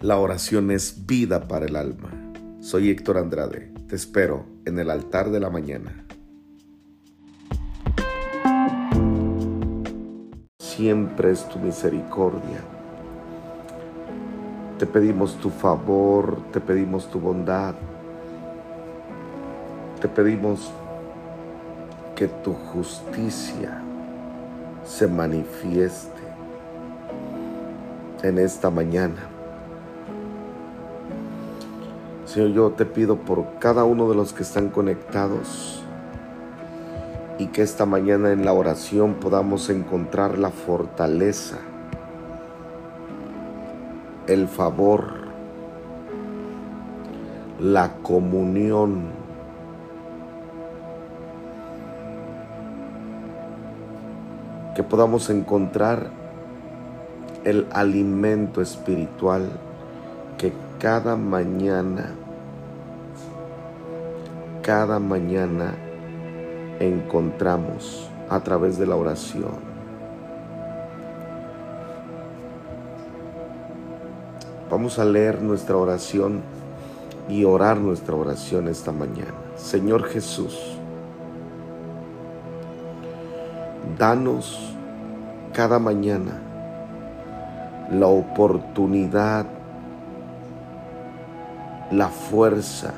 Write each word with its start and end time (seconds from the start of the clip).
La 0.00 0.16
oración 0.16 0.70
es 0.70 1.06
vida 1.06 1.48
para 1.48 1.66
el 1.66 1.74
alma. 1.74 2.10
Soy 2.60 2.88
Héctor 2.88 3.18
Andrade. 3.18 3.72
Te 3.88 3.96
espero 3.96 4.46
en 4.64 4.78
el 4.78 4.90
altar 4.90 5.28
de 5.30 5.40
la 5.40 5.50
mañana. 5.50 6.06
Siempre 10.60 11.32
es 11.32 11.48
tu 11.48 11.58
misericordia. 11.58 12.60
Te 14.78 14.86
pedimos 14.86 15.34
tu 15.40 15.50
favor, 15.50 16.44
te 16.52 16.60
pedimos 16.60 17.10
tu 17.10 17.18
bondad. 17.18 17.74
Te 20.00 20.06
pedimos 20.06 20.70
que 22.14 22.28
tu 22.28 22.52
justicia 22.52 23.82
se 24.84 25.08
manifieste 25.08 26.22
en 28.22 28.38
esta 28.38 28.70
mañana. 28.70 29.37
Señor, 32.28 32.50
yo 32.50 32.70
te 32.72 32.84
pido 32.84 33.16
por 33.16 33.58
cada 33.58 33.84
uno 33.84 34.06
de 34.10 34.14
los 34.14 34.34
que 34.34 34.42
están 34.42 34.68
conectados 34.68 35.82
y 37.38 37.46
que 37.46 37.62
esta 37.62 37.86
mañana 37.86 38.32
en 38.32 38.44
la 38.44 38.52
oración 38.52 39.14
podamos 39.14 39.70
encontrar 39.70 40.36
la 40.36 40.50
fortaleza, 40.50 41.56
el 44.26 44.46
favor, 44.46 45.04
la 47.60 47.94
comunión. 48.02 49.04
Que 54.74 54.82
podamos 54.82 55.30
encontrar 55.30 56.10
el 57.44 57.66
alimento 57.72 58.60
espiritual 58.60 59.48
que 60.36 60.52
cada 60.78 61.16
mañana, 61.16 62.14
cada 64.62 65.00
mañana 65.00 65.74
encontramos 66.78 68.08
a 68.28 68.38
través 68.40 68.78
de 68.78 68.86
la 68.86 68.94
oración. 68.94 69.58
Vamos 74.70 75.00
a 75.00 75.04
leer 75.04 75.42
nuestra 75.42 75.76
oración 75.76 76.42
y 77.28 77.44
orar 77.44 77.78
nuestra 77.78 78.14
oración 78.14 78.68
esta 78.68 78.92
mañana. 78.92 79.34
Señor 79.56 80.04
Jesús, 80.04 80.78
danos 83.98 84.76
cada 85.52 85.80
mañana 85.80 86.40
la 87.90 88.06
oportunidad 88.06 89.57
la 91.90 92.08
fuerza, 92.08 92.92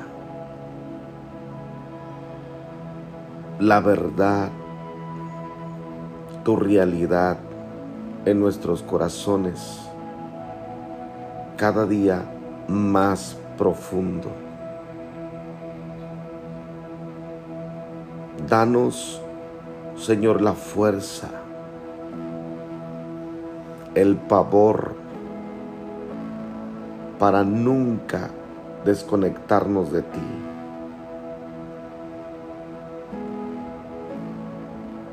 la 3.59 3.79
verdad, 3.79 4.49
tu 6.43 6.57
realidad 6.57 7.37
en 8.25 8.39
nuestros 8.39 8.83
corazones 8.83 9.79
cada 11.55 11.85
día 11.85 12.23
más 12.67 13.37
profundo. 13.57 14.29
Danos, 18.49 19.21
Señor, 19.95 20.41
la 20.41 20.53
fuerza, 20.53 21.29
el 23.95 24.17
pavor 24.17 24.95
para 27.17 27.43
nunca 27.43 28.31
desconectarnos 28.85 29.91
de 29.91 30.01
ti. 30.01 30.19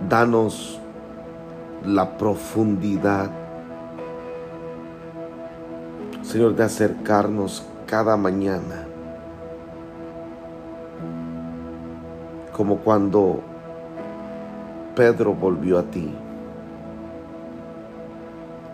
Danos 0.09 0.81
la 1.85 2.17
profundidad, 2.17 3.31
Señor, 6.23 6.57
de 6.57 6.65
acercarnos 6.65 7.67
cada 7.87 8.17
mañana, 8.17 8.87
como 12.57 12.79
cuando 12.79 13.41
Pedro 14.97 15.35
volvió 15.35 15.79
a 15.79 15.83
ti, 15.85 16.13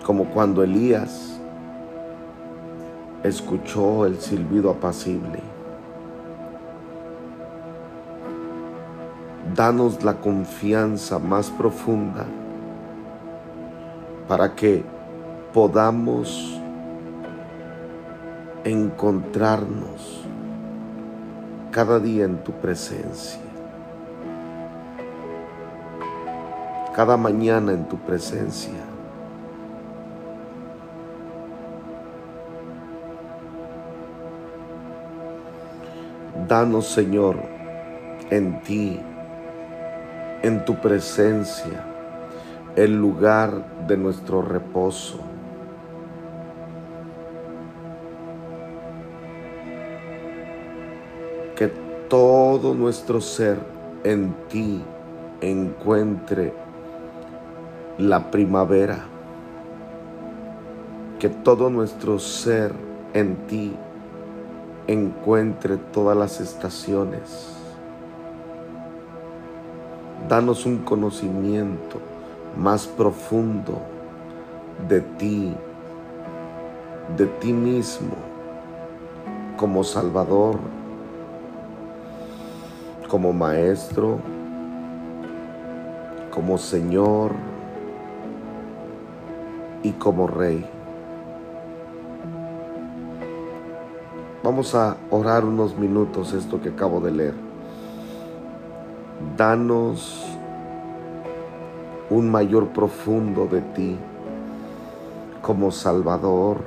como 0.04 0.26
cuando 0.26 0.62
Elías 0.62 1.33
escuchó 3.24 4.04
el 4.04 4.20
silbido 4.20 4.70
apacible. 4.70 5.40
Danos 9.54 10.04
la 10.04 10.20
confianza 10.20 11.18
más 11.18 11.50
profunda 11.50 12.26
para 14.28 14.54
que 14.54 14.84
podamos 15.54 16.60
encontrarnos 18.64 20.22
cada 21.70 21.98
día 21.98 22.24
en 22.24 22.44
tu 22.44 22.52
presencia, 22.52 23.40
cada 26.94 27.16
mañana 27.16 27.72
en 27.72 27.88
tu 27.88 27.96
presencia. 27.96 28.93
Danos, 36.48 36.88
Señor, 36.88 37.36
en 38.30 38.60
ti, 38.62 39.00
en 40.42 40.64
tu 40.64 40.74
presencia, 40.74 41.84
el 42.76 42.94
lugar 42.96 43.86
de 43.86 43.96
nuestro 43.96 44.42
reposo. 44.42 45.20
Que 51.56 51.68
todo 52.08 52.74
nuestro 52.74 53.22
ser 53.22 53.58
en 54.02 54.34
ti 54.48 54.82
encuentre 55.40 56.52
la 57.96 58.30
primavera. 58.30 58.98
Que 61.18 61.30
todo 61.30 61.70
nuestro 61.70 62.18
ser 62.18 62.72
en 63.14 63.36
ti 63.46 63.74
encuentre 64.86 65.76
todas 65.76 66.16
las 66.16 66.40
estaciones. 66.40 67.50
Danos 70.28 70.66
un 70.66 70.78
conocimiento 70.78 71.98
más 72.56 72.86
profundo 72.86 73.80
de 74.88 75.00
ti, 75.00 75.54
de 77.16 77.26
ti 77.26 77.52
mismo, 77.52 78.14
como 79.56 79.84
Salvador, 79.84 80.58
como 83.08 83.32
Maestro, 83.32 84.18
como 86.30 86.58
Señor 86.58 87.32
y 89.82 89.92
como 89.92 90.26
Rey. 90.26 90.73
Vamos 94.44 94.74
a 94.74 94.98
orar 95.10 95.42
unos 95.42 95.74
minutos 95.74 96.34
esto 96.34 96.60
que 96.60 96.68
acabo 96.68 97.00
de 97.00 97.10
leer. 97.10 97.34
Danos 99.38 100.22
un 102.10 102.30
mayor 102.30 102.68
profundo 102.68 103.46
de 103.46 103.62
ti 103.62 103.96
como 105.40 105.70
Salvador, 105.70 106.58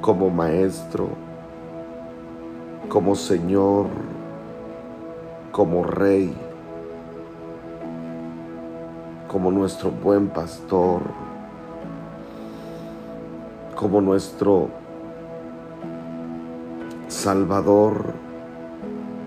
como 0.00 0.28
Maestro, 0.28 1.10
como 2.88 3.14
Señor, 3.14 3.86
como 5.52 5.84
Rey, 5.84 6.34
como 9.28 9.52
nuestro 9.52 9.92
buen 9.92 10.30
pastor, 10.30 11.02
como 13.76 14.00
nuestro 14.00 14.81
Salvador, 17.22 18.14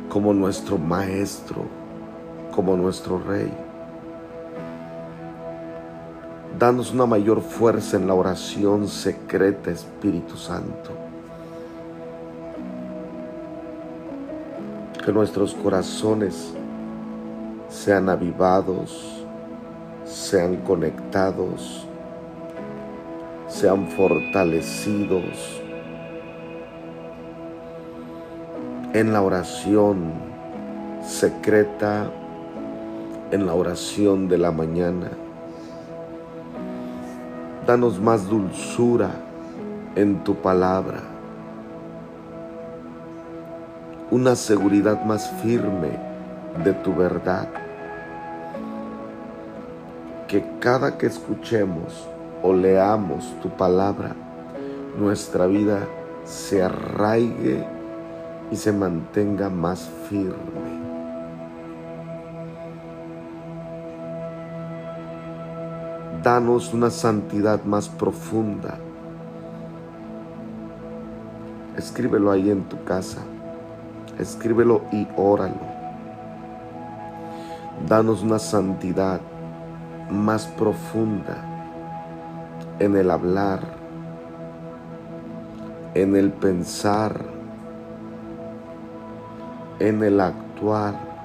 como 0.09 0.33
nuestro 0.33 0.77
Maestro, 0.77 1.63
como 2.53 2.75
nuestro 2.75 3.19
Rey. 3.19 3.49
Danos 6.59 6.91
una 6.91 7.05
mayor 7.05 7.39
fuerza 7.39 7.95
en 7.95 8.05
la 8.05 8.13
oración 8.13 8.89
secreta, 8.89 9.71
Espíritu 9.71 10.35
Santo. 10.35 10.91
Que 15.05 15.13
nuestros 15.13 15.53
corazones 15.53 16.53
sean 17.69 18.09
avivados, 18.09 19.23
sean 20.03 20.57
conectados, 20.57 21.87
sean 23.47 23.87
fortalecidos 23.87 25.61
en 28.95 29.11
la 29.11 29.21
oración 29.21 30.13
secreta, 31.05 32.09
en 33.29 33.45
la 33.45 33.53
oración 33.53 34.29
de 34.29 34.37
la 34.37 34.51
mañana. 34.51 35.09
Danos 37.67 37.99
más 37.99 38.29
dulzura 38.29 39.09
en 39.97 40.23
tu 40.23 40.35
palabra, 40.35 41.01
una 44.11 44.33
seguridad 44.37 45.03
más 45.03 45.29
firme 45.43 45.99
de 46.63 46.71
tu 46.75 46.95
verdad, 46.95 47.49
que 50.29 50.41
cada 50.61 50.97
que 50.97 51.07
escuchemos 51.07 52.07
o 52.41 52.53
leamos 52.53 53.25
tu 53.41 53.49
palabra, 53.49 54.15
nuestra 54.97 55.47
vida 55.47 55.79
se 56.23 56.63
arraigue 56.63 57.74
y 58.51 58.55
se 58.55 58.71
mantenga 58.71 59.49
más 59.49 59.89
firme. 60.09 60.85
Danos 66.23 66.73
una 66.73 66.89
santidad 66.89 67.63
más 67.65 67.87
profunda. 67.87 68.77
Escríbelo 71.77 72.31
ahí 72.31 72.49
en 72.49 72.63
tu 72.63 72.83
casa. 72.83 73.21
Escríbelo 74.17 74.81
y 74.91 75.07
óralo. 75.17 75.75
Danos 77.87 78.23
una 78.23 78.39
santidad 78.39 79.19
más 80.09 80.47
profunda 80.47 81.43
en 82.79 82.95
el 82.95 83.11
hablar, 83.11 83.59
en 85.93 86.15
el 86.15 86.31
pensar, 86.31 87.34
en 89.79 90.03
el 90.03 90.19
actuar. 90.19 91.15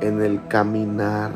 en 0.00 0.22
el 0.22 0.46
caminar. 0.48 1.30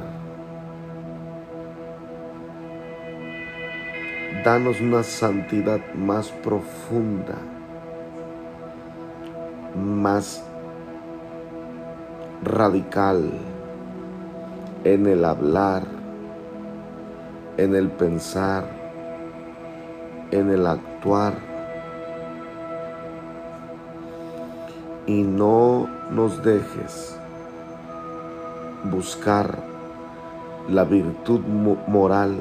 Danos 4.45 4.81
una 4.81 5.03
santidad 5.03 5.81
más 5.95 6.31
profunda, 6.31 7.37
más 9.75 10.45
radical 12.43 13.31
en 14.85 15.07
el 15.07 15.25
hablar, 15.25 15.83
en 17.57 17.75
el 17.75 17.89
pensar, 17.89 18.84
en 20.35 20.51
el 20.51 20.67
actuar. 20.67 21.35
Y 25.07 25.23
no 25.23 25.89
nos 26.11 26.43
dejes 26.43 27.17
buscar 28.91 29.57
la 30.69 30.85
virtud 30.85 31.41
moral. 31.87 32.41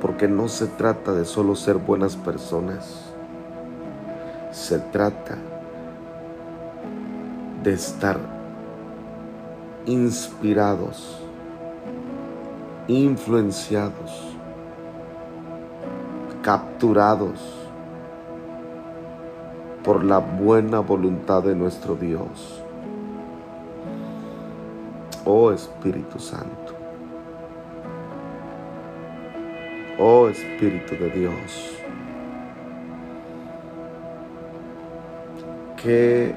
Porque 0.00 0.26
no 0.26 0.48
se 0.48 0.66
trata 0.66 1.12
de 1.12 1.24
solo 1.24 1.56
ser 1.56 1.76
buenas 1.76 2.16
personas, 2.16 3.10
se 4.52 4.78
trata 4.78 5.36
de 7.62 7.72
estar 7.72 8.18
inspirados, 9.86 11.23
influenciados, 12.88 14.36
capturados 16.42 17.40
por 19.82 20.04
la 20.04 20.18
buena 20.18 20.80
voluntad 20.80 21.42
de 21.42 21.54
nuestro 21.54 21.94
Dios. 21.94 22.62
Oh 25.24 25.50
Espíritu 25.50 26.18
Santo. 26.18 26.74
Oh 29.98 30.28
Espíritu 30.28 30.94
de 30.96 31.10
Dios. 31.10 31.70
Qué 35.82 36.34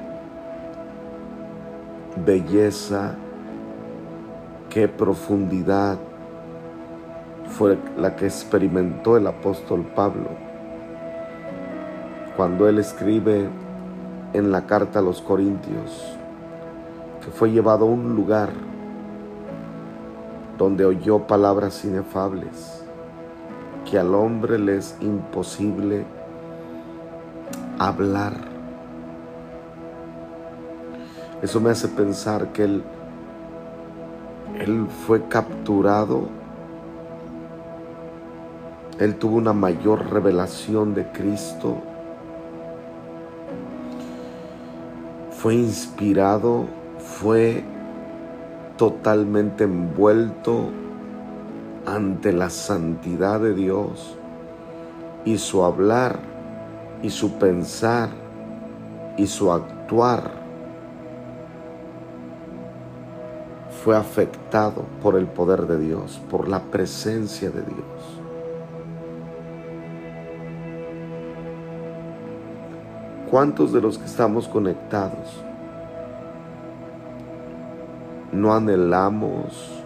belleza, 2.24 3.14
qué 4.70 4.88
profundidad 4.88 5.98
fue 7.58 7.76
la 7.96 8.14
que 8.14 8.26
experimentó 8.26 9.16
el 9.16 9.26
apóstol 9.26 9.84
Pablo 9.96 10.28
cuando 12.36 12.68
él 12.68 12.78
escribe 12.78 13.48
en 14.32 14.52
la 14.52 14.66
carta 14.66 15.00
a 15.00 15.02
los 15.02 15.20
Corintios 15.20 16.16
que 17.20 17.32
fue 17.32 17.50
llevado 17.50 17.86
a 17.86 17.88
un 17.88 18.14
lugar 18.14 18.50
donde 20.56 20.84
oyó 20.84 21.26
palabras 21.26 21.84
inefables 21.84 22.84
que 23.90 23.98
al 23.98 24.14
hombre 24.14 24.60
le 24.60 24.76
es 24.76 24.96
imposible 25.00 26.04
hablar. 27.80 28.34
Eso 31.42 31.60
me 31.60 31.70
hace 31.70 31.88
pensar 31.88 32.52
que 32.52 32.62
él, 32.62 32.84
él 34.60 34.86
fue 35.06 35.26
capturado, 35.26 36.37
él 38.98 39.16
tuvo 39.16 39.36
una 39.36 39.52
mayor 39.52 40.10
revelación 40.10 40.94
de 40.94 41.06
Cristo 41.12 41.76
fue 45.38 45.54
inspirado, 45.54 46.66
fue 46.98 47.62
totalmente 48.76 49.64
envuelto 49.64 50.70
ante 51.86 52.32
la 52.32 52.50
santidad 52.50 53.38
de 53.38 53.54
Dios 53.54 54.16
y 55.24 55.38
su 55.38 55.62
hablar 55.62 56.18
y 57.02 57.10
su 57.10 57.38
pensar 57.38 58.08
y 59.16 59.28
su 59.28 59.52
actuar 59.52 60.32
fue 63.84 63.96
afectado 63.96 64.86
por 65.00 65.16
el 65.16 65.26
poder 65.26 65.68
de 65.68 65.78
Dios, 65.78 66.20
por 66.28 66.48
la 66.48 66.62
presencia 66.64 67.50
de 67.50 67.62
Dios. 67.62 68.17
¿Cuántos 73.30 73.74
de 73.74 73.82
los 73.82 73.98
que 73.98 74.06
estamos 74.06 74.48
conectados 74.48 75.42
no 78.32 78.54
anhelamos 78.54 79.82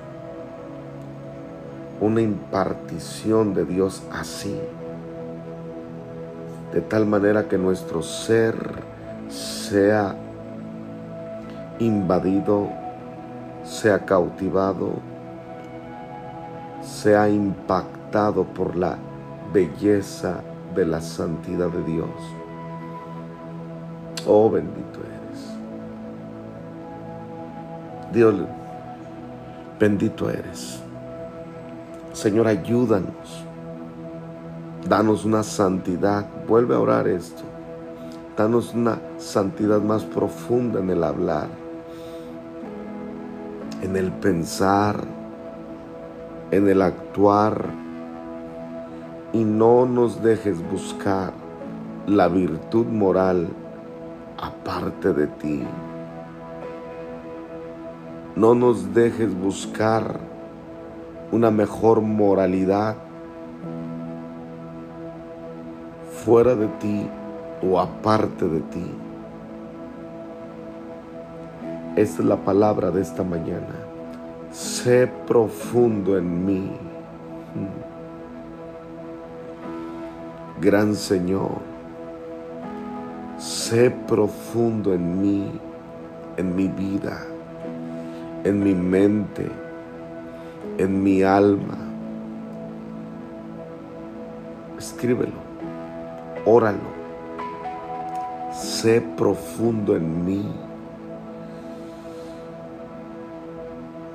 una 2.01 2.21
impartición 2.21 3.53
de 3.53 3.65
Dios 3.65 4.05
así? 4.13 4.57
De 6.73 6.83
tal 6.83 7.05
manera 7.05 7.49
que 7.49 7.59
nuestro 7.59 8.01
ser 8.03 8.55
sea 9.29 10.15
invadido, 11.81 12.69
sea 13.65 14.05
cautivado, 14.05 14.93
sea 16.81 17.29
impactado 17.29 18.45
por 18.45 18.77
la 18.77 18.99
belleza 19.53 20.43
de 20.77 20.87
la 20.87 21.01
santidad 21.01 21.71
de 21.71 21.83
Dios. 21.83 22.42
Oh, 24.27 24.51
bendito 24.51 25.01
eres. 25.01 25.49
Dios, 28.13 28.35
bendito 29.81 30.31
eres. 30.31 30.81
Señor, 32.13 32.47
ayúdanos. 32.47 33.45
Danos 34.89 35.25
una 35.25 35.43
santidad. 35.43 36.27
Vuelve 36.47 36.75
a 36.75 36.81
orar 36.81 37.09
esto. 37.09 37.43
Danos 38.37 38.75
una 38.75 38.99
santidad 39.19 39.81
más 39.81 40.05
profunda 40.05 40.81
en 40.81 40.91
el 40.91 41.05
hablar, 41.05 41.49
en 43.83 43.97
el 43.97 44.11
pensar, 44.13 45.05
en 46.51 46.69
el 46.69 46.83
actuar. 46.83 47.67
Y 49.33 49.45
no 49.45 49.87
nos 49.87 50.23
dejes 50.23 50.59
buscar 50.71 51.33
la 52.07 52.29
virtud 52.29 52.87
moral 52.87 53.49
aparte 54.43 55.13
de 55.13 55.27
ti. 55.29 55.63
No 58.35 58.55
nos 58.55 58.93
dejes 58.93 59.33
buscar 59.39 60.19
una 61.31 61.51
mejor 61.51 62.01
moralidad 62.01 62.97
fuera 66.25 66.55
de 66.57 66.67
ti 66.81 67.09
o 67.63 67.79
aparte 67.79 68.49
de 68.49 68.61
ti. 68.61 68.91
Esta 71.95 72.23
es 72.23 72.29
la 72.29 72.37
palabra 72.37 72.91
de 72.91 73.01
esta 73.01 73.23
mañana. 73.23 73.77
Sé 74.51 75.07
profundo 75.27 76.19
en 76.19 76.45
mí. 76.45 76.73
Gran 80.61 80.95
Señor, 80.95 81.72
sé 83.63 83.93
profundo 84.09 84.93
en 84.93 85.23
mí, 85.23 85.49
en 86.37 86.57
mi 86.57 86.67
vida, 86.67 87.25
en 88.43 88.59
mi 88.65 88.75
mente, 88.75 89.47
en 90.79 91.01
mi 91.01 91.23
alma. 91.23 91.79
Escríbelo, 94.77 95.39
óralo. 96.45 96.91
Sé 98.53 99.01
profundo 99.17 99.95
en 99.95 100.25
mí. 100.25 100.45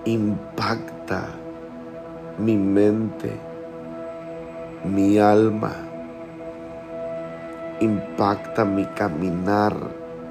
Impacta 0.03 1.29
mi 2.37 2.57
mente, 2.57 3.31
mi 4.83 5.17
alma. 5.17 5.86
Impacta 7.79 8.65
mi 8.65 8.85
caminar, 8.95 9.75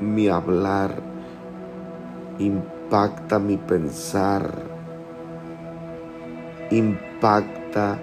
mi 0.00 0.28
hablar. 0.28 0.90
Impacta 2.38 3.38
mi 3.38 3.56
pensar. 3.56 4.50
Impacta 6.70 7.98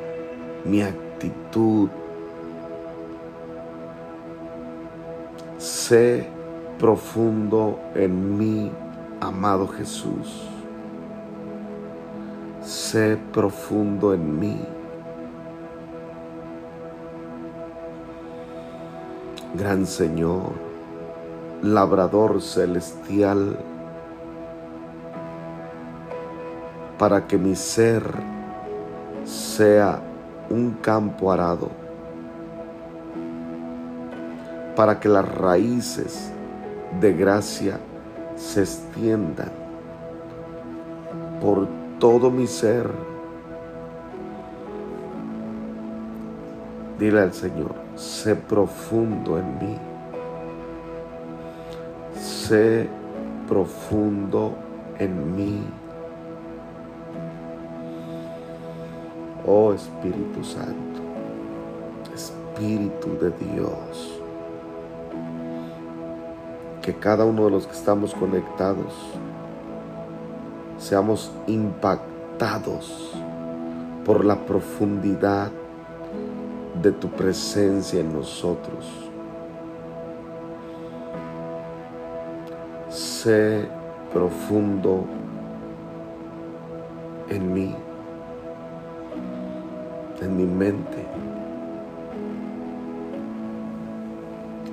mi 0.65 0.81
actitud 0.81 1.89
sé 5.63 6.27
profundo 6.77 7.79
en 7.95 8.37
mí, 8.37 8.71
amado 9.21 9.67
Jesús. 9.67 10.49
Sé 12.61 13.17
profundo 13.31 14.13
en 14.13 14.39
mí. 14.39 14.59
Gran 19.53 19.85
Señor, 19.85 20.51
labrador 21.61 22.41
celestial, 22.41 23.57
para 26.97 27.27
que 27.27 27.37
mi 27.37 27.55
ser 27.55 28.03
sea 29.25 29.99
un 30.49 30.71
campo 30.81 31.31
arado 31.31 31.83
para 34.75 34.99
que 34.99 35.09
las 35.09 35.27
raíces 35.35 36.31
de 36.99 37.13
gracia 37.13 37.79
se 38.35 38.61
extiendan 38.61 39.51
por 41.41 41.67
todo 41.99 42.31
mi 42.31 42.47
ser. 42.47 42.89
Dile 46.99 47.21
al 47.21 47.33
Señor, 47.33 47.75
sé 48.03 48.35
profundo 48.35 49.37
en 49.37 49.57
mí. 49.59 49.77
Sé 52.19 52.89
profundo 53.47 54.55
en 54.99 55.35
mí. 55.35 55.63
Oh 59.45 59.73
Espíritu 59.73 60.43
Santo, 60.43 61.01
Espíritu 62.13 63.17
de 63.19 63.31
Dios 63.31 64.19
que 66.81 66.93
cada 66.93 67.23
uno 67.23 67.45
de 67.45 67.51
los 67.51 67.65
que 67.65 67.73
estamos 67.73 68.13
conectados 68.13 68.93
seamos 70.77 71.31
impactados 71.47 73.13
por 74.05 74.25
la 74.25 74.45
profundidad 74.45 75.49
de 76.83 76.91
tu 76.91 77.09
presencia 77.09 77.99
en 78.01 78.13
nosotros. 78.13 78.85
Sé 82.89 83.67
profundo 84.13 85.05
en 87.29 87.53
mí, 87.53 87.75
en 90.21 90.37
mi 90.37 90.45
mente, 90.45 91.03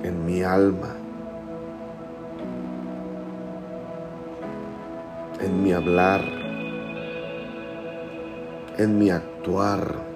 en 0.03 0.25
mi 0.25 0.43
alma 0.43 1.01
en 5.41 5.63
mi 5.63 5.73
hablar, 5.73 6.21
en 8.77 8.99
mi 8.99 9.09
actuar. 9.09 10.10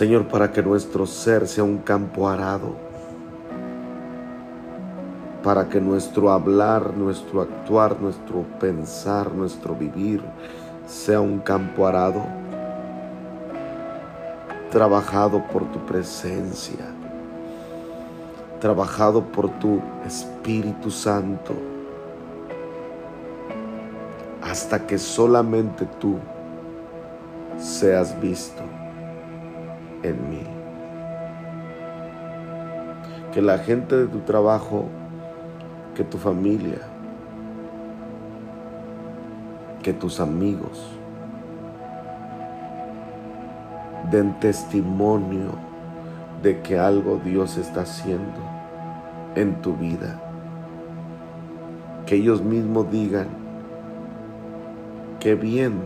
Señor, 0.00 0.28
para 0.28 0.50
que 0.50 0.62
nuestro 0.62 1.04
ser 1.04 1.46
sea 1.46 1.62
un 1.62 1.76
campo 1.76 2.26
arado, 2.26 2.74
para 5.44 5.68
que 5.68 5.78
nuestro 5.78 6.30
hablar, 6.30 6.96
nuestro 6.96 7.42
actuar, 7.42 8.00
nuestro 8.00 8.46
pensar, 8.58 9.30
nuestro 9.30 9.74
vivir 9.74 10.22
sea 10.86 11.20
un 11.20 11.40
campo 11.40 11.86
arado, 11.86 12.24
trabajado 14.70 15.46
por 15.48 15.70
tu 15.70 15.78
presencia 15.84 16.86
trabajado 18.58 19.22
por 19.22 19.50
tu 19.58 19.82
Espíritu 20.06 20.90
Santo, 20.90 21.52
hasta 24.40 24.86
que 24.86 24.96
solamente 24.96 25.84
tú 25.98 26.16
seas 27.58 28.18
visto 28.18 28.79
en 30.02 30.30
mí. 30.30 30.42
Que 33.32 33.42
la 33.42 33.58
gente 33.58 33.96
de 33.96 34.06
tu 34.06 34.20
trabajo, 34.20 34.86
que 35.94 36.04
tu 36.04 36.18
familia, 36.18 36.78
que 39.82 39.92
tus 39.92 40.20
amigos 40.20 41.00
den 44.10 44.38
testimonio 44.40 45.52
de 46.42 46.60
que 46.62 46.78
algo 46.78 47.20
Dios 47.24 47.56
está 47.56 47.82
haciendo 47.82 48.40
en 49.36 49.60
tu 49.62 49.76
vida. 49.76 50.20
Que 52.06 52.16
ellos 52.16 52.42
mismos 52.42 52.90
digan, 52.90 53.28
qué 55.20 55.34
bien 55.34 55.80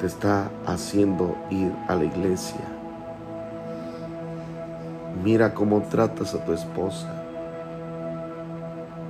te 0.00 0.06
está 0.06 0.50
haciendo 0.66 1.36
ir 1.50 1.72
a 1.88 1.94
la 1.94 2.04
iglesia. 2.04 2.71
Mira 5.22 5.54
cómo 5.54 5.82
tratas 5.82 6.34
a 6.34 6.44
tu 6.44 6.52
esposa. 6.52 7.08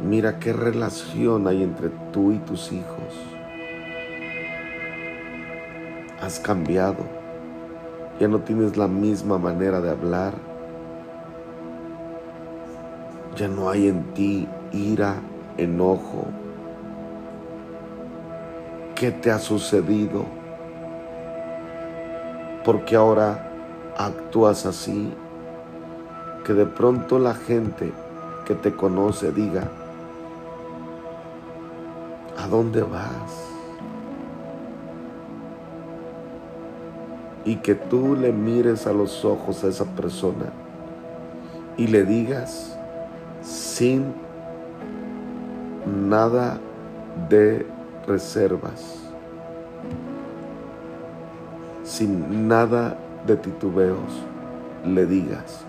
Mira 0.05 0.39
qué 0.39 0.53
relación 0.53 1.47
hay 1.47 1.63
entre 1.63 1.91
tú 2.13 2.33
y 2.33 2.39
tus 2.39 2.73
hijos. 2.73 3.15
Has 6.21 6.39
cambiado. 6.41 7.05
Ya 8.21 8.29
no 8.29 8.41
tienes 8.41 8.77
la 8.77 8.89
misma 8.89 9.39
manera 9.39 9.81
de 9.81 9.91
hablar 9.91 10.53
ya 13.37 13.49
no 13.49 13.71
hay 13.71 13.89
en 13.89 14.05
ti 14.15 14.49
ira, 14.73 15.17
enojo. 15.57 16.27
¿Qué 18.95 19.11
te 19.11 19.31
ha 19.31 19.39
sucedido? 19.39 20.25
Porque 22.65 22.95
ahora 22.95 23.51
actúas 23.97 24.67
así, 24.67 25.13
que 26.45 26.53
de 26.55 26.67
pronto 26.67 27.19
la 27.19 27.35
gente 27.35 27.93
que 28.45 28.55
te 28.55 28.73
conoce 28.73 29.33
diga, 29.33 29.69
¿a 32.39 32.47
dónde 32.49 32.83
vas? 32.83 33.49
Y 37.45 37.57
que 37.57 37.75
tú 37.75 38.17
le 38.17 38.33
mires 38.33 38.87
a 38.87 38.93
los 38.93 39.25
ojos 39.25 39.65
a 39.65 39.69
esa 39.69 39.85
persona 39.85 40.53
y 41.77 41.87
le 41.87 42.05
digas, 42.05 42.77
sin 43.43 44.15
nada 46.09 46.59
de 47.29 47.67
reservas, 48.07 48.99
sin 51.85 52.49
nada 52.49 52.97
de 53.27 53.37
titubeos, 53.37 54.23
le 54.85 55.07
digas, 55.07 55.65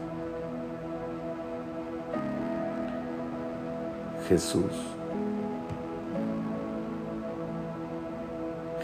Jesús, 4.28 4.72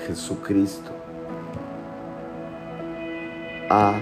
Jesucristo 0.05 0.91
ha 3.69 4.01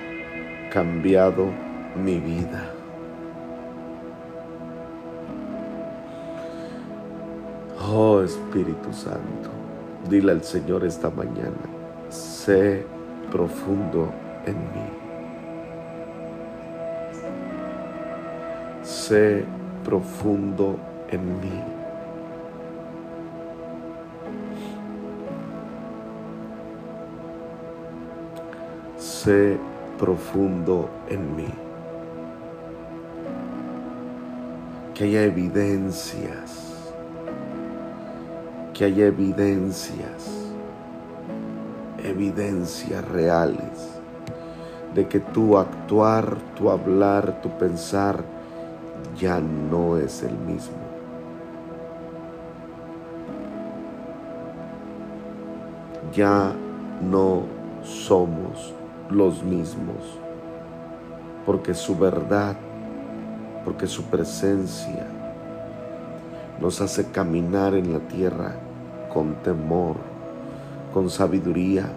cambiado 0.71 1.47
mi 1.95 2.19
vida. 2.19 2.71
Oh 7.89 8.21
Espíritu 8.21 8.91
Santo, 8.91 9.49
dile 10.09 10.31
al 10.31 10.43
Señor 10.43 10.85
esta 10.85 11.09
mañana, 11.09 11.51
sé 12.09 12.85
profundo 13.31 14.11
en 14.45 14.57
mí. 14.57 14.87
Sé 18.83 19.45
profundo 19.83 20.77
en 21.09 21.39
mí. 21.39 21.63
Sé 28.97 29.57
profundo 29.97 30.89
en 31.09 31.35
mí. 31.35 31.53
Que 34.93 35.05
haya 35.05 35.23
evidencias, 35.23 36.91
que 38.73 38.85
haya 38.85 39.05
evidencias, 39.05 40.51
evidencias 42.03 43.07
reales 43.07 43.97
de 44.95 45.07
que 45.07 45.19
tu 45.19 45.57
actuar, 45.57 46.37
tu 46.57 46.71
hablar, 46.71 47.39
tu 47.41 47.49
pensar 47.59 48.23
ya 49.15 49.39
no 49.39 49.97
es 49.97 50.23
el 50.23 50.35
mismo. 50.39 50.86
Ya 56.17 56.51
no 56.99 57.43
somos 57.83 58.73
los 59.11 59.43
mismos, 59.43 60.17
porque 61.45 61.75
su 61.75 61.95
verdad, 61.95 62.55
porque 63.63 63.85
su 63.85 64.01
presencia 64.05 65.05
nos 66.59 66.81
hace 66.81 67.11
caminar 67.11 67.75
en 67.75 67.93
la 67.93 67.99
tierra 67.99 68.55
con 69.13 69.35
temor, 69.43 69.97
con 70.91 71.07
sabiduría. 71.11 71.87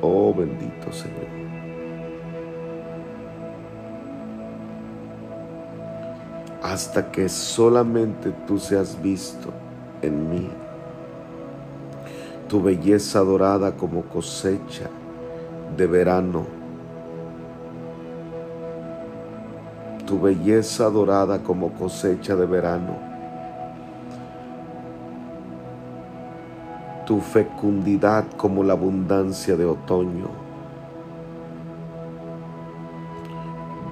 Oh 0.00 0.32
bendito 0.32 0.90
Señor. 0.90 1.28
Hasta 6.62 7.12
que 7.12 7.28
solamente 7.28 8.32
tú 8.46 8.58
seas 8.58 8.98
visto 9.02 9.50
en 10.00 10.30
mí 10.30 10.48
tu 12.48 12.62
belleza 12.62 13.20
dorada 13.20 13.72
como 13.72 14.04
cosecha 14.04 14.88
de 15.76 15.86
verano, 15.86 16.46
tu 20.06 20.18
belleza 20.18 20.88
dorada 20.88 21.40
como 21.42 21.68
cosecha 21.72 22.34
de 22.34 22.46
verano, 22.46 22.96
tu 27.04 27.20
fecundidad 27.20 28.24
como 28.38 28.64
la 28.64 28.72
abundancia 28.72 29.54
de 29.54 29.66
otoño. 29.66 30.28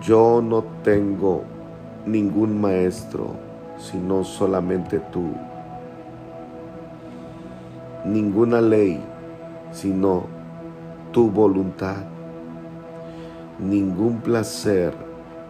Yo 0.00 0.40
no 0.40 0.64
tengo 0.82 1.42
ningún 2.06 2.58
maestro, 2.58 3.34
sino 3.76 4.24
solamente 4.24 4.98
tú 5.12 5.34
ninguna 8.06 8.60
ley, 8.60 9.00
sino 9.72 10.26
tu 11.12 11.28
voluntad, 11.28 12.04
ningún 13.58 14.18
placer, 14.18 14.94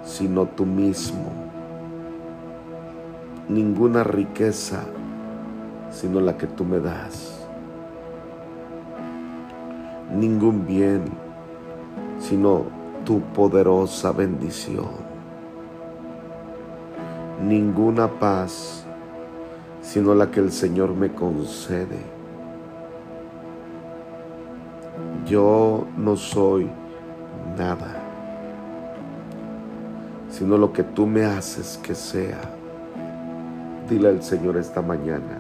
sino 0.03 0.47
tú 0.47 0.65
mismo, 0.65 1.31
ninguna 3.49 4.05
riqueza, 4.05 4.85
sino 5.91 6.21
la 6.21 6.39
que 6.39 6.47
tú 6.47 6.65
me 6.65 6.81
das, 6.81 7.47
ningún 10.15 10.67
bien, 10.67 11.03
sino 12.19 12.65
tu 13.05 13.21
poderosa 13.21 14.13
bendición, 14.13 15.05
ninguna 17.47 18.09
paz, 18.09 18.87
sino 19.83 20.15
la 20.15 20.31
que 20.31 20.41
el 20.41 20.51
Señor 20.51 20.95
me 20.95 21.13
concede 21.13 22.16
yo 25.27 25.85
no 25.97 26.17
soy 26.17 26.71
nada, 27.59 28.01
sino 30.31 30.57
lo 30.57 30.73
que 30.73 30.85
tú 30.85 31.07
me 31.07 31.25
haces 31.25 31.79
que 31.83 31.95
sea. 31.95 32.41
Dile 33.89 34.09
al 34.09 34.23
Señor 34.23 34.57
esta 34.57 34.83
mañana, 34.83 35.39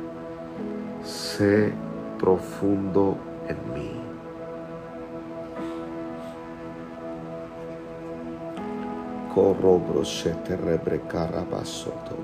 sé 1.04 1.72
profundo 2.18 3.16
en 3.48 3.74
mí. 3.74 3.92
Corro 9.34 9.78
brochete 9.78 10.56
rebrecara 10.56 11.44
basoto. 11.44 12.16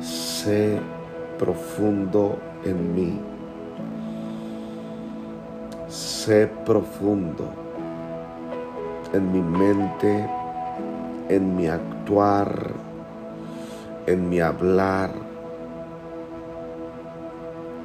Sé 0.00 0.78
profundo 1.38 2.38
en 2.64 2.94
mí 2.94 3.20
sé 6.28 6.46
profundo 6.66 7.48
en 9.14 9.32
mi 9.32 9.40
mente, 9.40 10.28
en 11.30 11.56
mi 11.56 11.66
actuar, 11.66 12.70
en 14.06 14.28
mi 14.28 14.38
hablar, 14.38 15.08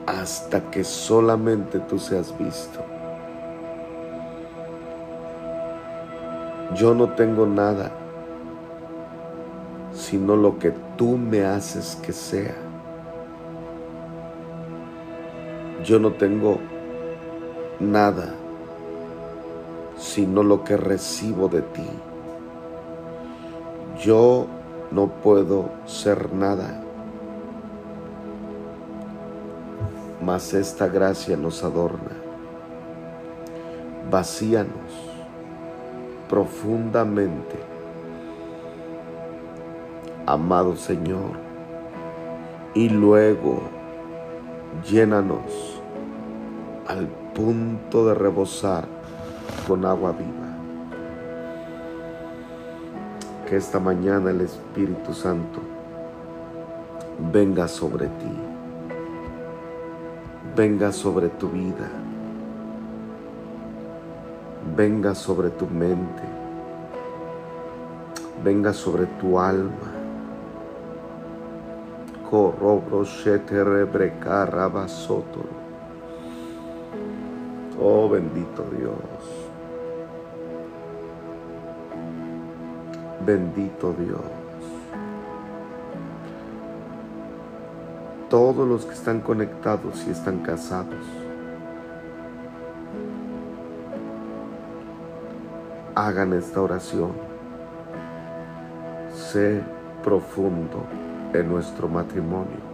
hasta 0.06 0.60
que 0.72 0.84
solamente 0.84 1.80
tú 1.80 1.98
seas 1.98 2.38
visto. 2.38 2.82
Yo 6.76 6.94
no 6.94 7.12
tengo 7.12 7.46
nada, 7.46 7.94
sino 9.94 10.36
lo 10.36 10.60
que 10.60 10.74
tú 10.98 11.18
me 11.18 11.46
haces 11.46 11.98
que 12.06 12.12
sea. 12.12 12.56
Yo 15.86 15.98
no 15.98 16.12
tengo 16.12 16.73
nada, 17.92 18.34
sino 19.98 20.44
lo 20.44 20.64
que 20.64 20.78
recibo 20.78 21.48
de 21.48 21.62
ti. 21.62 21.88
Yo 24.04 24.48
no 24.92 25.08
puedo 25.08 25.70
ser 25.86 26.34
nada, 26.34 26.82
mas 30.22 30.54
esta 30.54 30.88
gracia 30.88 31.38
nos 31.38 31.64
adorna. 31.64 32.12
Vacíanos 34.10 35.14
profundamente, 36.30 37.56
amado 40.26 40.76
Señor, 40.76 41.32
y 42.74 42.90
luego 42.90 43.62
llénanos 44.84 45.82
al 46.88 47.23
punto 47.34 48.06
de 48.06 48.14
rebosar 48.14 48.86
con 49.68 49.86
agua 49.86 50.12
viva. 50.12 50.30
Que 53.48 53.58
esta 53.58 53.80
mañana 53.80 54.30
el 54.30 54.42
Espíritu 54.42 55.14
Santo 55.14 55.60
venga 57.32 57.68
sobre 57.68 58.08
ti, 58.08 58.34
venga 60.56 60.92
sobre 60.92 61.30
tu 61.30 61.50
vida, 61.50 61.90
venga 64.76 65.16
sobre 65.16 65.50
tu 65.50 65.66
mente, 65.68 66.24
venga 68.44 68.74
sobre 68.74 69.06
tu 69.20 69.40
alma. 69.40 69.92
Corrobro 72.30 73.04
shete 73.06 73.64
rebreca 73.64 74.46
rabasotoro. 74.46 75.63
Oh 77.86 78.08
bendito 78.08 78.64
Dios. 78.78 78.96
Bendito 83.26 83.92
Dios. 83.92 84.22
Todos 88.30 88.66
los 88.66 88.86
que 88.86 88.94
están 88.94 89.20
conectados 89.20 90.08
y 90.08 90.12
están 90.12 90.40
casados, 90.40 91.06
hagan 95.94 96.32
esta 96.32 96.62
oración. 96.62 97.12
Sé 99.14 99.62
profundo 100.02 100.86
en 101.34 101.50
nuestro 101.50 101.90
matrimonio. 101.90 102.73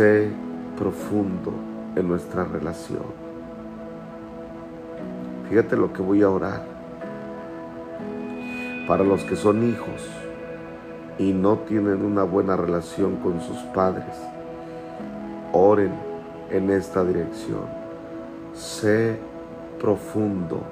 Sé 0.00 0.30
profundo 0.78 1.52
en 1.94 2.08
nuestra 2.08 2.44
relación. 2.44 3.04
Fíjate 5.50 5.76
lo 5.76 5.92
que 5.92 6.00
voy 6.00 6.22
a 6.22 6.30
orar. 6.30 6.62
para 8.88 9.04
los 9.04 9.22
que 9.24 9.36
son 9.36 9.62
hijos 9.68 10.08
y 11.18 11.32
no 11.32 11.58
tienen 11.58 12.02
una 12.02 12.24
buena 12.24 12.56
relación 12.56 13.16
con 13.16 13.40
sus 13.42 13.58
padres. 13.74 14.16
Oren 15.52 15.92
en 16.50 16.70
esta 16.70 17.04
dirección. 17.04 17.66
Sé 18.54 19.16
profundo 19.78 20.62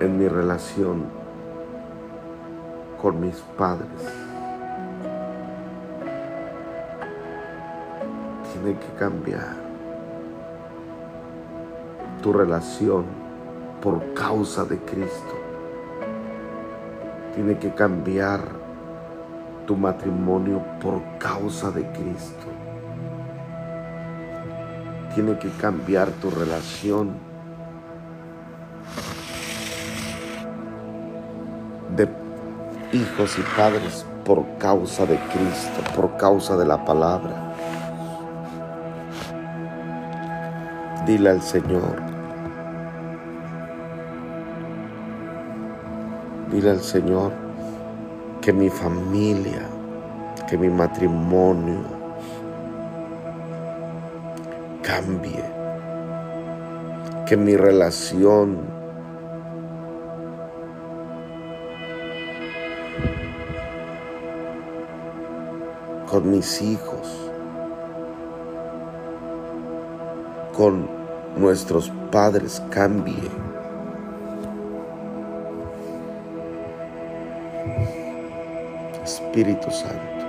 en 0.00 0.18
mi 0.18 0.28
relación 0.28 1.02
con 3.02 3.20
mis 3.20 3.36
padres. 3.58 4.21
Tiene 8.62 8.78
que 8.78 8.92
cambiar 8.96 9.56
tu 12.22 12.32
relación 12.32 13.04
por 13.82 14.14
causa 14.14 14.64
de 14.64 14.78
Cristo. 14.78 15.34
Tiene 17.34 17.58
que 17.58 17.74
cambiar 17.74 18.40
tu 19.66 19.76
matrimonio 19.76 20.62
por 20.80 21.02
causa 21.18 21.72
de 21.72 21.84
Cristo. 21.90 22.46
Tiene 25.16 25.36
que 25.40 25.50
cambiar 25.60 26.12
tu 26.12 26.30
relación 26.30 27.14
de 31.96 32.08
hijos 32.92 33.38
y 33.40 33.42
padres 33.56 34.06
por 34.24 34.46
causa 34.58 35.04
de 35.04 35.16
Cristo, 35.16 35.82
por 35.96 36.16
causa 36.16 36.56
de 36.56 36.64
la 36.64 36.84
palabra. 36.84 37.41
Dile 41.06 41.30
al 41.30 41.42
Señor, 41.42 42.00
dile 46.50 46.70
al 46.70 46.80
Señor 46.80 47.32
que 48.40 48.52
mi 48.52 48.70
familia, 48.70 49.62
que 50.48 50.56
mi 50.56 50.68
matrimonio 50.68 51.80
cambie, 54.82 55.44
que 57.26 57.36
mi 57.36 57.56
relación 57.56 58.58
con 66.08 66.30
mis 66.30 66.60
hijos, 66.60 67.21
con 70.56 70.88
nuestros 71.36 71.90
padres 72.10 72.62
cambie. 72.70 73.30
Espíritu 79.04 79.70
Santo, 79.70 80.26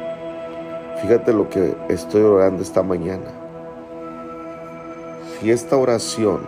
fíjate 1.01 1.33
lo 1.33 1.49
que 1.49 1.75
estoy 1.89 2.21
orando 2.21 2.63
esta 2.63 2.83
mañana. 2.83 3.31
Si 5.39 5.51
esta 5.51 5.77
oración 5.77 6.41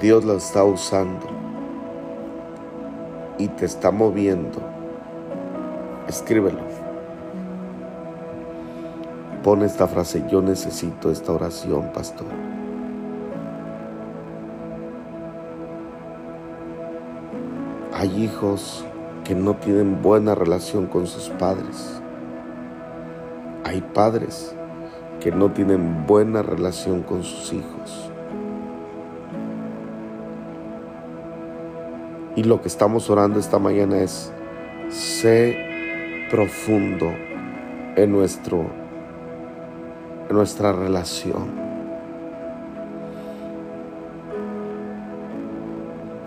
Dios 0.00 0.24
la 0.24 0.34
está 0.34 0.64
usando 0.64 1.26
y 3.38 3.48
te 3.48 3.66
está 3.66 3.90
moviendo 3.90 4.60
Escríbelo. 6.08 6.71
Pon 9.42 9.62
esta 9.62 9.88
frase, 9.88 10.24
yo 10.30 10.40
necesito 10.40 11.10
esta 11.10 11.32
oración, 11.32 11.90
pastor. 11.92 12.28
Hay 17.92 18.22
hijos 18.22 18.84
que 19.24 19.34
no 19.34 19.54
tienen 19.54 20.02
buena 20.02 20.34
relación 20.34 20.86
con 20.86 21.06
sus 21.06 21.28
padres. 21.28 22.00
Hay 23.64 23.80
padres 23.80 24.54
que 25.20 25.30
no 25.30 25.52
tienen 25.52 26.06
buena 26.06 26.42
relación 26.42 27.02
con 27.02 27.22
sus 27.22 27.52
hijos. 27.52 28.10
Y 32.34 32.44
lo 32.44 32.60
que 32.62 32.68
estamos 32.68 33.10
orando 33.10 33.38
esta 33.38 33.58
mañana 33.58 33.98
es, 33.98 34.32
sé 34.88 35.56
profundo 36.30 37.12
en, 37.94 38.10
nuestro, 38.10 38.66
nuestra 40.32 40.72
relación. 40.72 41.50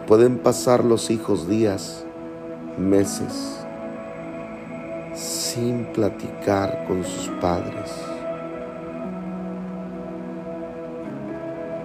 Pueden 0.07 0.37
pasar 0.37 0.83
los 0.83 1.09
hijos 1.09 1.49
días, 1.49 2.05
meses, 2.77 3.65
sin 5.13 5.85
platicar 5.85 6.85
con 6.87 7.03
sus 7.03 7.29
padres. 7.41 7.91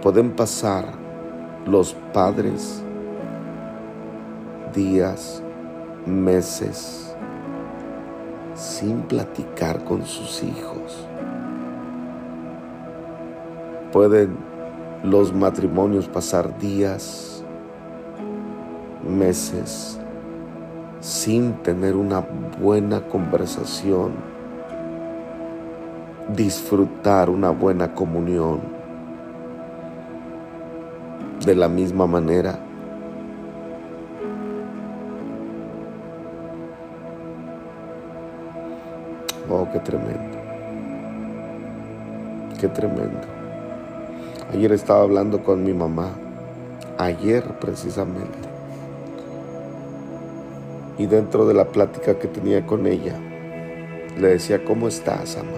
Pueden 0.03 0.33
pasar 0.37 0.87
los 1.67 1.95
padres 2.13 2.83
días, 4.75 5.43
meses, 6.07 7.15
sin 8.55 9.03
platicar 9.03 9.85
con 9.85 10.05
sus 10.05 10.43
hijos. 10.43 11.10
Pueden 13.93 14.37
los 15.03 15.33
matrimonios 15.33 16.09
pasar 16.09 16.59
días, 16.59 17.45
meses, 19.09 19.99
sin 21.01 21.55
tener 21.63 21.97
una 21.97 22.21
buena 22.61 23.01
conversación, 23.09 24.13
disfrutar 26.35 27.31
una 27.31 27.51
buena 27.51 27.95
comunión. 27.95 28.61
De 31.45 31.55
la 31.55 31.69
misma 31.69 32.07
manera, 32.07 32.59
Oh, 39.53 39.67
qué 39.73 39.81
tremendo. 39.81 40.39
Qué 42.61 42.69
tremendo. 42.69 43.30
Ayer 44.53 44.73
estaba 44.73 45.03
hablando 45.03 45.43
con 45.45 45.63
mi 45.63 45.73
mamá. 45.73 46.11
Ayer 46.99 47.45
precisamente. 47.61 48.39
Y 50.99 51.07
dentro 51.07 51.47
de 51.47 51.55
la 51.55 51.67
plática 51.67 52.19
que 52.19 52.29
tenía 52.29 52.67
con 52.67 52.87
ella, 52.87 53.15
le 54.19 54.29
decía, 54.29 54.65
¿cómo 54.65 54.89
estás, 54.89 55.37
mamá? 55.37 55.49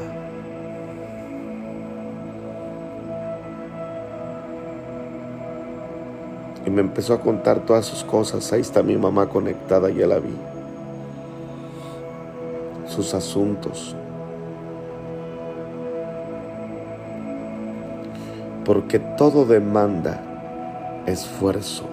Y 6.64 6.70
me 6.70 6.80
empezó 6.80 7.14
a 7.14 7.20
contar 7.20 7.60
todas 7.60 7.86
sus 7.86 8.04
cosas. 8.04 8.52
Ahí 8.52 8.60
está 8.60 8.82
mi 8.82 8.96
mamá 8.96 9.28
conectada, 9.28 9.90
ya 9.90 10.06
la 10.06 10.18
vi 10.18 10.34
sus 12.92 13.14
asuntos. 13.14 13.96
Porque 18.64 18.98
todo 18.98 19.44
demanda 19.44 20.20
esfuerzo, 21.06 21.88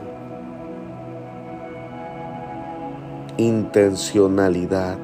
intencionalidad. 3.37 4.97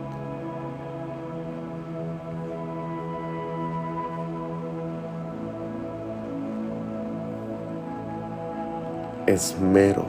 esmero. 9.28 10.06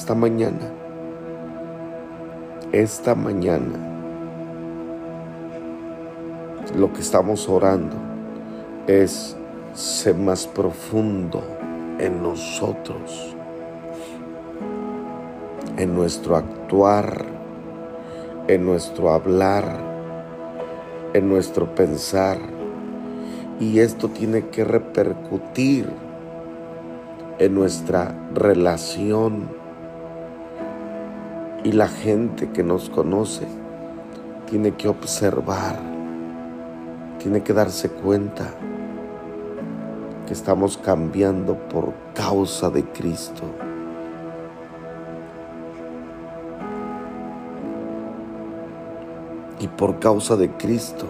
esta 0.00 0.14
mañana, 0.14 0.72
esta 2.72 3.14
mañana, 3.14 3.99
lo 6.76 6.92
que 6.92 7.00
estamos 7.00 7.48
orando 7.48 7.96
es 8.86 9.36
ser 9.74 10.16
más 10.16 10.46
profundo 10.46 11.42
en 11.98 12.22
nosotros, 12.22 13.34
en 15.76 15.94
nuestro 15.94 16.36
actuar, 16.36 17.24
en 18.48 18.64
nuestro 18.64 19.10
hablar, 19.10 19.64
en 21.12 21.28
nuestro 21.28 21.74
pensar. 21.74 22.38
Y 23.58 23.80
esto 23.80 24.08
tiene 24.08 24.48
que 24.48 24.64
repercutir 24.64 25.86
en 27.38 27.54
nuestra 27.54 28.14
relación 28.34 29.48
y 31.62 31.72
la 31.72 31.88
gente 31.88 32.50
que 32.50 32.62
nos 32.62 32.88
conoce 32.88 33.46
tiene 34.48 34.72
que 34.72 34.88
observar, 34.88 35.78
tiene 37.20 37.42
que 37.42 37.52
darse 37.52 37.90
cuenta 37.90 38.54
que 40.26 40.32
estamos 40.32 40.78
cambiando 40.78 41.54
por 41.68 41.92
causa 42.14 42.70
de 42.70 42.82
Cristo. 42.84 43.42
Y 49.60 49.68
por 49.68 49.98
causa 49.98 50.36
de 50.36 50.50
Cristo, 50.52 51.06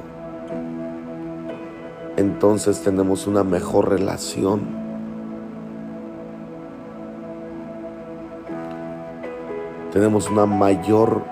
entonces 2.16 2.82
tenemos 2.82 3.28
una 3.28 3.44
mejor 3.44 3.90
relación. 3.90 4.62
Tenemos 9.92 10.28
una 10.28 10.46
mayor 10.46 11.22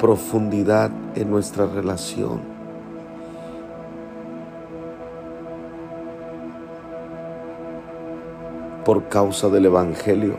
profundidad 0.00 0.90
en 1.14 1.30
nuestra 1.30 1.66
relación. 1.66 2.53
Por 8.84 9.08
causa 9.08 9.48
del 9.48 9.64
Evangelio, 9.64 10.36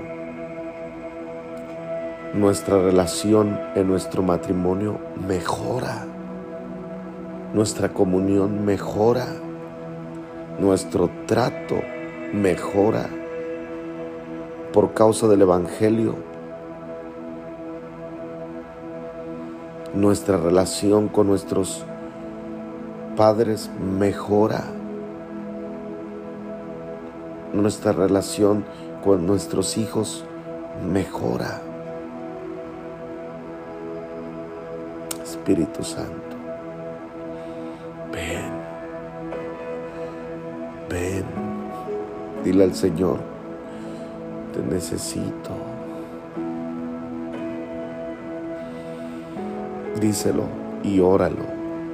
nuestra 2.36 2.78
relación 2.80 3.60
en 3.74 3.88
nuestro 3.88 4.22
matrimonio 4.22 5.00
mejora, 5.28 6.06
nuestra 7.56 7.90
comunión 7.90 8.64
mejora, 8.64 9.26
nuestro 10.60 11.10
trato 11.26 11.78
mejora. 12.34 13.10
Por 14.72 14.94
causa 14.94 15.28
del 15.28 15.42
Evangelio, 15.42 16.14
nuestra 19.96 20.38
relación 20.38 21.08
con 21.08 21.26
nuestros 21.26 21.84
padres 23.16 23.72
mejora. 23.80 24.75
Nuestra 27.56 27.94
relación 27.94 28.66
con 29.04 29.26
nuestros 29.26 29.78
hijos 29.78 30.26
mejora. 30.92 31.62
Espíritu 35.24 35.84
Santo, 35.84 36.36
ven, 38.12 38.52
ven, 40.90 41.26
dile 42.44 42.66
al 42.66 42.76
Señor, 42.76 43.20
te 44.54 44.62
necesito. 44.62 45.76
díselo 50.00 50.44
y 50.84 51.00
óralo. 51.00 51.46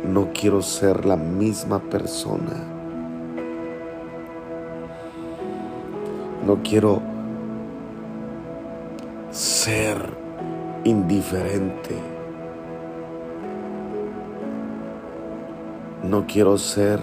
No 0.06 0.30
quiero 0.34 0.62
ser 0.62 1.06
la 1.06 1.16
misma 1.16 1.80
persona. 1.80 2.81
No 6.46 6.62
quiero 6.64 7.02
ser 9.32 9.98
indiferente. 10.84 11.96
No 16.04 16.26
quiero 16.28 16.58
ser 16.58 17.00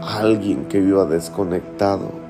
alguien 0.00 0.64
que 0.64 0.80
viva 0.80 1.04
desconectado. 1.04 2.22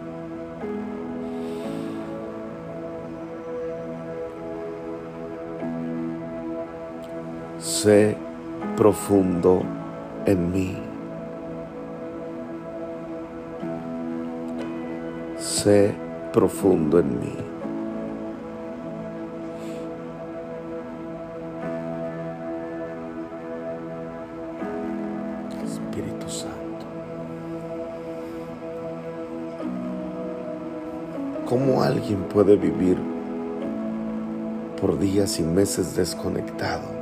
sé 7.82 8.16
profundo 8.76 9.62
en 10.26 10.52
mí. 10.52 10.91
Profundo 16.32 16.98
en 16.98 17.20
mí. 17.20 17.36
Espíritu 25.64 26.28
Santo. 26.28 26.86
¿Cómo 31.46 31.80
alguien 31.80 32.24
puede 32.24 32.56
vivir 32.56 32.98
por 34.80 34.98
días 34.98 35.38
y 35.38 35.44
meses 35.44 35.94
desconectado? 35.94 37.01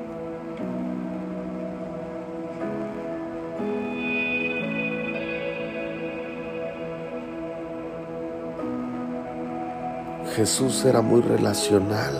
Jesús 10.37 10.85
era 10.85 11.03
muy 11.03 11.23
relacional. 11.23 12.15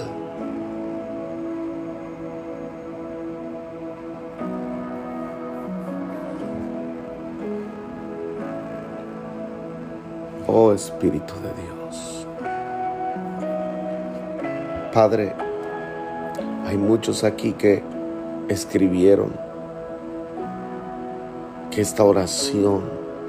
Oh 10.49 10.73
Espíritu 10.73 11.35
de 11.35 11.53
Dios. 11.63 12.27
Padre, 14.93 15.33
hay 16.67 16.77
muchos 16.77 17.23
aquí 17.23 17.53
que 17.53 17.85
escribieron 18.49 19.33
que 21.71 21.81
esta 21.81 22.03
oración 22.03 22.83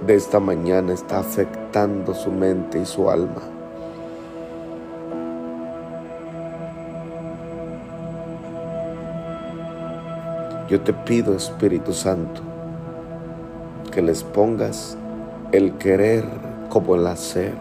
de 0.07 0.15
esta 0.15 0.39
mañana 0.39 0.93
está 0.93 1.19
afectando 1.19 2.15
su 2.15 2.31
mente 2.31 2.79
y 2.79 2.85
su 2.87 3.07
alma. 3.11 3.50
Yo 10.71 10.79
te 10.79 10.93
pido, 10.93 11.35
Espíritu 11.35 11.91
Santo, 11.91 12.41
que 13.91 14.01
les 14.01 14.23
pongas 14.23 14.97
el 15.51 15.73
querer 15.73 16.23
como 16.69 16.95
el 16.95 17.05
hacer. 17.07 17.53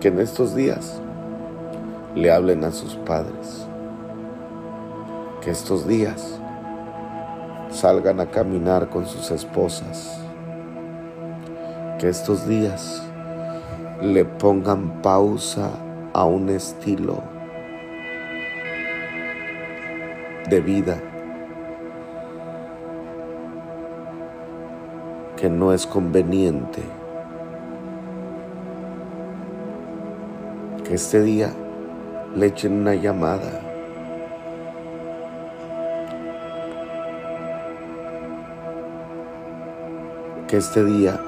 Que 0.00 0.08
en 0.08 0.18
estos 0.18 0.56
días 0.56 1.00
le 2.16 2.32
hablen 2.32 2.64
a 2.64 2.72
sus 2.72 2.96
padres. 2.96 3.64
Que 5.40 5.52
estos 5.52 5.86
días 5.86 6.40
salgan 7.70 8.18
a 8.18 8.26
caminar 8.26 8.88
con 8.88 9.06
sus 9.06 9.30
esposas 9.30 10.25
que 11.98 12.10
estos 12.10 12.46
días 12.46 13.02
le 14.02 14.24
pongan 14.24 15.00
pausa 15.00 15.70
a 16.12 16.24
un 16.24 16.50
estilo 16.50 17.22
de 20.50 20.60
vida 20.60 21.00
que 25.36 25.48
no 25.48 25.72
es 25.72 25.86
conveniente. 25.86 26.82
Que 30.84 30.94
este 30.94 31.22
día 31.22 31.52
le 32.34 32.46
echen 32.46 32.80
una 32.80 32.94
llamada. 32.94 33.60
Que 40.46 40.58
este 40.58 40.84
día 40.84 41.18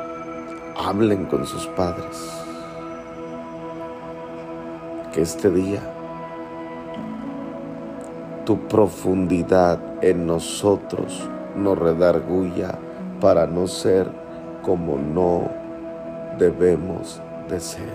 hablen 0.79 1.27
con 1.27 1.45
sus 1.45 1.67
padres. 1.67 2.33
Que 5.13 5.23
este 5.23 5.51
día 5.51 5.81
tu 8.45 8.59
profundidad 8.69 9.79
en 10.01 10.27
nosotros 10.27 11.29
nos 11.57 11.79
redarguya 11.79 12.79
para 13.21 13.47
no 13.47 13.67
ser 13.67 14.09
como 14.63 14.97
no 14.97 15.51
debemos 16.39 17.21
de 17.49 17.61
ser. 17.61 17.95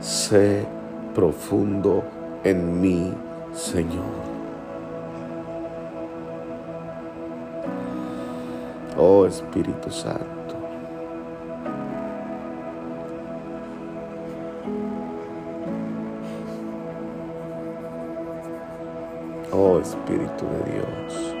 Sé 0.00 0.66
profundo 1.14 2.02
en 2.44 2.80
mí, 2.80 3.14
Señor. 3.52 4.26
Oh 8.98 9.26
Espíritu 9.26 9.90
Santo. 9.90 10.45
Espíritu 19.86 20.44
de 20.46 20.62
Dios. 20.72 21.36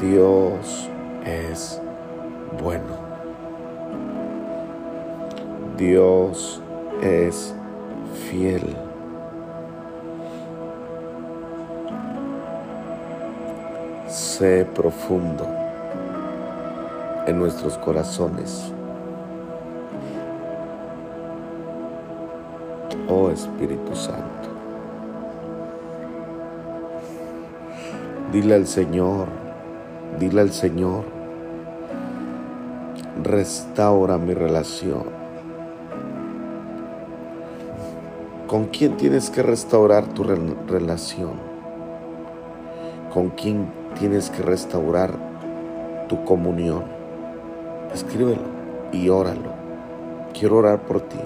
Dios 0.00 0.90
es 1.24 1.80
bueno. 2.62 3.00
Dios 5.78 6.60
es 7.00 7.54
fiel. 8.28 8.76
Sé 14.08 14.66
profundo 14.74 15.46
en 17.26 17.38
nuestros 17.38 17.78
corazones. 17.78 18.70
Oh 23.08 23.30
Espíritu 23.30 23.94
Santo. 23.94 24.31
Dile 28.32 28.54
al 28.54 28.66
Señor, 28.66 29.28
dile 30.18 30.40
al 30.40 30.52
Señor, 30.52 31.04
restaura 33.22 34.16
mi 34.16 34.32
relación. 34.32 35.02
¿Con 38.46 38.68
quién 38.68 38.96
tienes 38.96 39.28
que 39.28 39.42
restaurar 39.42 40.06
tu 40.06 40.24
relación? 40.24 41.32
¿Con 43.12 43.28
quién 43.28 43.66
tienes 43.98 44.30
que 44.30 44.42
restaurar 44.42 45.10
tu 46.08 46.24
comunión? 46.24 46.84
Escríbelo 47.92 48.44
y 48.92 49.10
óralo. 49.10 49.52
Quiero 50.32 50.56
orar 50.56 50.80
por 50.86 51.02
ti. 51.02 51.20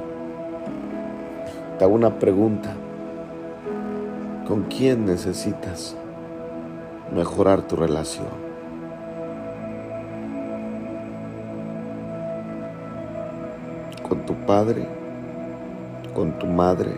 Te 1.79 1.85
hago 1.85 1.95
una 1.95 2.19
pregunta. 2.19 2.75
¿Con 4.49 4.65
quién 4.65 5.07
necesitas 5.07 5.97
mejorar 7.17 7.63
tu 7.63 7.77
relación. 7.77 8.29
Con 14.07 14.27
tu 14.27 14.35
padre, 14.35 14.87
con 16.15 16.39
tu 16.39 16.47
madre, 16.47 16.93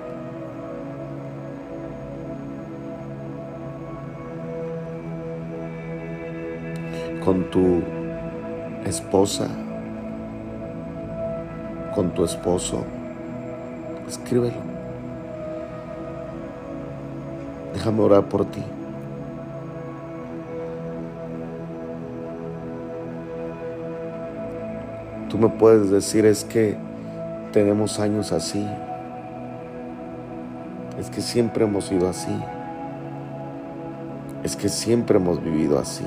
con 7.24 7.48
tu 7.50 7.80
esposa, 8.84 9.46
con 11.94 12.10
tu 12.10 12.24
esposo. 12.24 12.84
Escríbelo. 14.08 14.66
Déjame 17.72 18.00
orar 18.02 18.24
por 18.24 18.44
ti. 18.46 18.64
Tú 25.28 25.36
me 25.36 25.48
puedes 25.48 25.90
decir 25.90 26.24
es 26.24 26.44
que 26.44 26.76
tenemos 27.52 28.00
años 28.00 28.32
así. 28.32 28.66
Es 30.98 31.10
que 31.10 31.20
siempre 31.20 31.64
hemos 31.64 31.84
sido 31.84 32.08
así. 32.08 32.34
Es 34.42 34.56
que 34.56 34.68
siempre 34.68 35.18
hemos 35.18 35.42
vivido 35.42 35.78
así. 35.78 36.06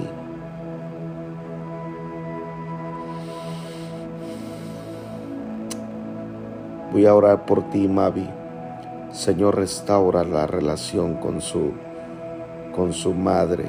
Voy 6.92 7.06
a 7.06 7.14
orar 7.14 7.46
por 7.46 7.70
ti, 7.70 7.88
Mavi. 7.88 8.28
Señor, 9.12 9.56
restaura 9.56 10.24
la 10.24 10.48
relación 10.48 11.16
con 11.16 11.42
su 11.42 11.74
con 12.74 12.94
su 12.94 13.14
madre, 13.14 13.66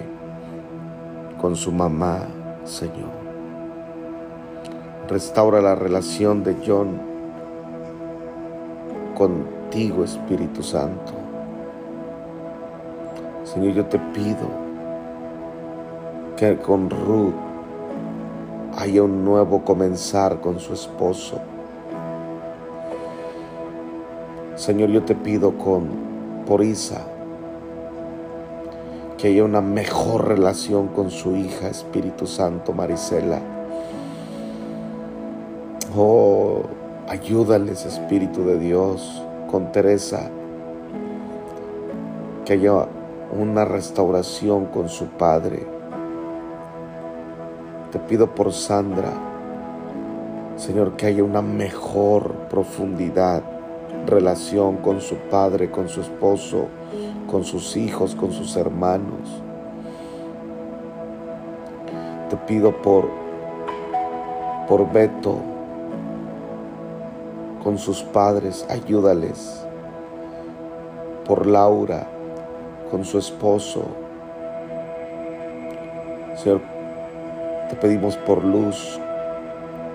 con 1.41 1.57
su 1.57 1.73
mamá, 1.73 2.21
Señor. 2.65 3.22
Restaura 5.13 5.61
la 5.61 5.75
relación 5.75 6.43
de 6.43 6.57
John 6.67 6.99
contigo, 9.15 10.05
Espíritu 10.05 10.63
Santo. 10.63 11.13
Señor, 13.45 13.75
yo 13.75 13.85
te 13.85 13.99
pido 13.99 14.49
que 16.35 16.57
con 16.57 16.89
Ruth 16.89 17.35
haya 18.79 19.03
un 19.03 19.23
nuevo 19.23 19.63
comenzar 19.67 20.41
con 20.41 20.59
su 20.59 20.73
esposo. 20.73 21.39
Señor, 24.57 24.89
yo 24.89 25.03
te 25.03 25.15
pido 25.15 25.59
con 25.59 25.91
por 26.47 26.65
Isa 26.65 27.03
que 29.19 29.29
haya 29.29 29.45
una 29.45 29.61
mejor 29.61 30.29
relación 30.29 30.89
con 30.89 31.11
su 31.11 31.37
hija, 31.37 31.69
Espíritu 31.69 32.27
Santo, 32.27 32.73
Marisela. 32.73 33.52
Oh, 35.95 36.63
ayúdales, 37.07 37.85
Espíritu 37.85 38.47
de 38.47 38.59
Dios, 38.59 39.23
con 39.51 39.73
Teresa, 39.73 40.31
que 42.47 42.55
haya 42.55 42.87
una 43.39 43.67
restauración 43.67 44.67
con 44.67 44.89
su 44.89 45.09
Padre. 45.09 45.67
Te 47.91 47.99
pido 47.99 48.35
por 48.35 48.55
Sandra, 48.55 49.13
Señor, 50.57 50.93
que 50.97 51.05
haya 51.05 51.25
una 51.25 51.43
mejor 51.43 52.33
profundidad, 52.49 53.43
relación 54.07 54.79
con 54.79 55.03
su 55.03 55.17
Padre, 55.31 55.71
con 55.71 55.91
su 55.91 56.01
esposo, 56.01 56.69
con 57.31 57.45
sus 57.45 57.77
hijos, 57.77 58.15
con 58.15 58.33
sus 58.33 58.57
hermanos. 58.57 59.43
Te 62.31 62.37
pido 62.47 62.81
por, 62.81 63.11
por 64.67 64.91
Beto, 64.91 65.52
con 67.63 67.79
sus 67.79 68.03
padres, 68.03 68.67
ayúdales. 68.69 69.65
Por 71.25 71.47
Laura, 71.47 72.07
con 72.91 73.05
su 73.05 73.19
esposo. 73.19 73.85
Señor, 76.37 76.61
te 77.71 77.77
pedimos 77.77 78.17
por 78.17 78.45
luz, 78.45 78.99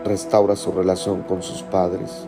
restaura 0.03 0.55
su 0.55 0.71
relación 0.71 1.23
con 1.23 1.43
sus 1.43 1.61
padres. 1.63 2.27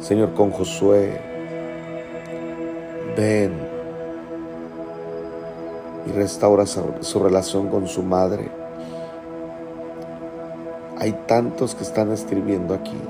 Señor, 0.00 0.34
con 0.34 0.50
Josué, 0.50 1.20
ven 3.16 3.52
y 6.06 6.12
restaura 6.12 6.64
su, 6.66 7.18
relación 7.22 7.68
con 7.68 7.86
su 7.86 8.02
madre. 8.02 8.59
Hay 11.00 11.12
tantos 11.26 11.74
que 11.74 11.82
están 11.82 12.12
escribiendo 12.12 12.74
aquí. 12.74 13.00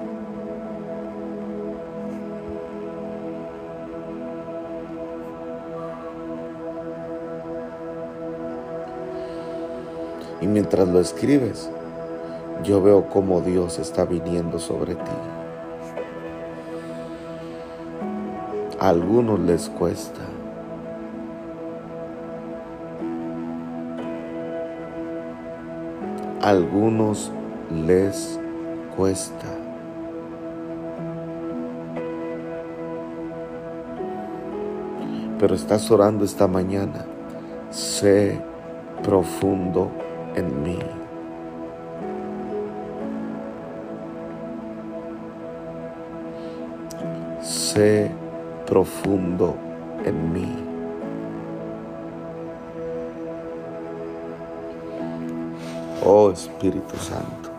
Y 10.40 10.46
mientras 10.46 10.86
lo 10.86 11.00
escribes, 11.00 11.68
yo 12.62 12.80
veo 12.80 13.08
cómo 13.08 13.40
Dios 13.40 13.80
está 13.80 14.04
viniendo 14.04 14.60
sobre 14.60 14.94
ti. 14.94 15.00
A 18.78 18.88
algunos 18.88 19.40
les 19.40 19.68
cuesta. 19.68 20.20
Algunos 26.40 27.32
les 27.70 28.38
cuesta. 28.96 29.46
Pero 35.38 35.54
estás 35.54 35.90
orando 35.90 36.24
esta 36.24 36.46
mañana. 36.46 37.06
Sé 37.70 38.40
profundo 39.02 39.90
en 40.34 40.62
mí. 40.62 40.78
Sé 47.40 48.10
profundo 48.66 49.56
en 50.04 50.32
mí. 50.32 50.70
Oh 56.02 56.30
Espíritu 56.30 56.96
Santo, 56.96 57.49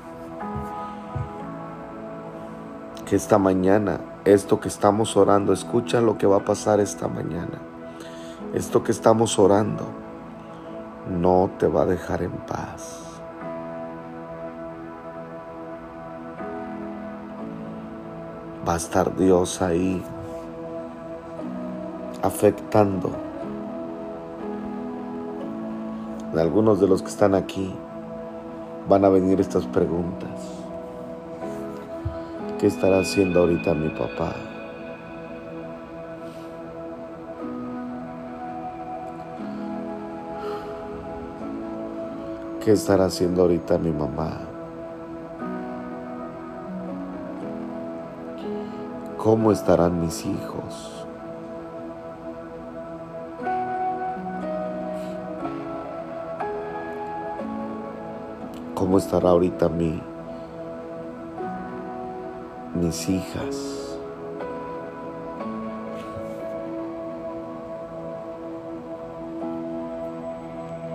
esta 3.15 3.37
mañana, 3.37 3.99
esto 4.25 4.59
que 4.59 4.67
estamos 4.67 5.17
orando, 5.17 5.53
escucha 5.53 6.01
lo 6.01 6.17
que 6.17 6.27
va 6.27 6.37
a 6.37 6.45
pasar 6.45 6.79
esta 6.79 7.07
mañana. 7.07 7.59
Esto 8.53 8.83
que 8.83 8.91
estamos 8.91 9.39
orando 9.39 9.85
no 11.09 11.49
te 11.57 11.67
va 11.67 11.83
a 11.83 11.85
dejar 11.85 12.23
en 12.23 12.31
paz. 12.31 13.03
Va 18.67 18.73
a 18.73 18.77
estar 18.77 19.15
Dios 19.15 19.61
ahí 19.61 20.03
afectando 22.21 23.09
algunos 26.39 26.79
de 26.79 26.87
los 26.87 27.01
que 27.01 27.09
están 27.09 27.35
aquí 27.35 27.73
van 28.87 29.03
a 29.03 29.09
venir 29.09 29.41
estas 29.41 29.65
preguntas. 29.65 30.60
¿Qué 32.61 32.67
estará 32.67 32.99
haciendo 32.99 33.39
ahorita 33.39 33.73
mi 33.73 33.89
papá? 33.89 34.35
¿Qué 42.63 42.73
estará 42.73 43.05
haciendo 43.05 43.41
ahorita 43.41 43.79
mi 43.79 43.89
mamá? 43.89 44.41
¿Cómo 49.17 49.51
estarán 49.51 49.99
mis 49.99 50.23
hijos? 50.27 51.07
¿Cómo 58.75 58.99
estará 58.99 59.31
ahorita 59.31 59.67
mi, 59.67 59.99
mis 62.91 63.07
hijas? 63.07 63.55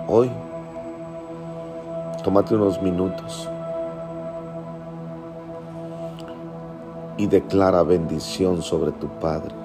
Hoy 0.07 0.29
Tómate 2.23 2.55
unos 2.55 2.81
minutos 2.81 3.49
y 7.17 7.25
declara 7.25 7.81
bendición 7.83 8.61
sobre 8.61 8.91
tu 8.91 9.07
Padre. 9.07 9.55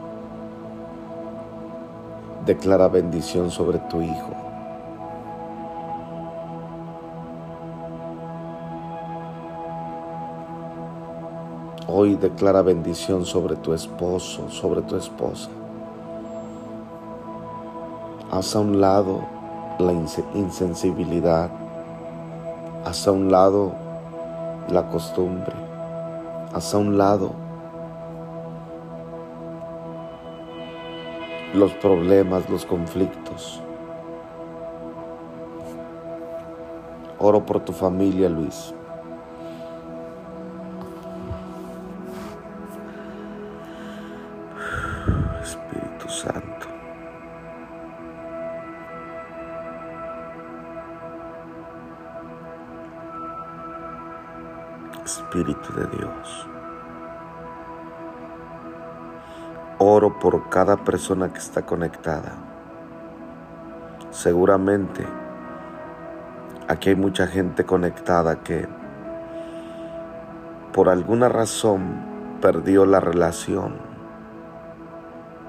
Declara 2.46 2.86
bendición 2.86 3.50
sobre 3.50 3.78
tu 3.78 4.00
Hijo. 4.00 4.51
Hoy 11.88 12.14
declara 12.16 12.62
bendición 12.62 13.24
sobre 13.24 13.56
tu 13.56 13.72
esposo, 13.72 14.48
sobre 14.50 14.82
tu 14.82 14.96
esposa. 14.96 15.50
Haz 18.30 18.56
a 18.56 18.60
un 18.60 18.80
lado 18.80 19.20
la 19.78 19.92
insensibilidad 19.92 21.50
haz 22.84 23.06
a 23.06 23.12
un 23.12 23.30
lado 23.30 23.72
la 24.68 24.88
costumbre, 24.88 25.54
haz 26.52 26.74
a 26.74 26.78
un 26.78 26.98
lado 26.98 27.32
los 31.54 31.72
problemas, 31.74 32.48
los 32.48 32.66
conflictos. 32.66 33.60
Oro 37.18 37.46
por 37.46 37.60
tu 37.60 37.72
familia, 37.72 38.28
Luis. 38.28 38.74
De 55.70 55.86
Dios. 55.96 56.48
Oro 59.78 60.18
por 60.18 60.50
cada 60.50 60.76
persona 60.76 61.32
que 61.32 61.38
está 61.38 61.62
conectada. 61.62 62.32
Seguramente 64.10 65.06
aquí 66.68 66.90
hay 66.90 66.96
mucha 66.96 67.26
gente 67.26 67.64
conectada 67.64 68.40
que 68.40 68.68
por 70.74 70.90
alguna 70.90 71.30
razón 71.30 72.38
perdió 72.42 72.84
la 72.84 73.00
relación, 73.00 73.76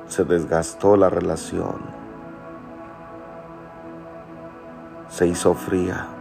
se 0.07 0.23
desgastó 0.23 0.95
la 0.95 1.09
relación, 1.09 1.81
se 5.09 5.27
hizo 5.27 5.53
fría. 5.53 6.12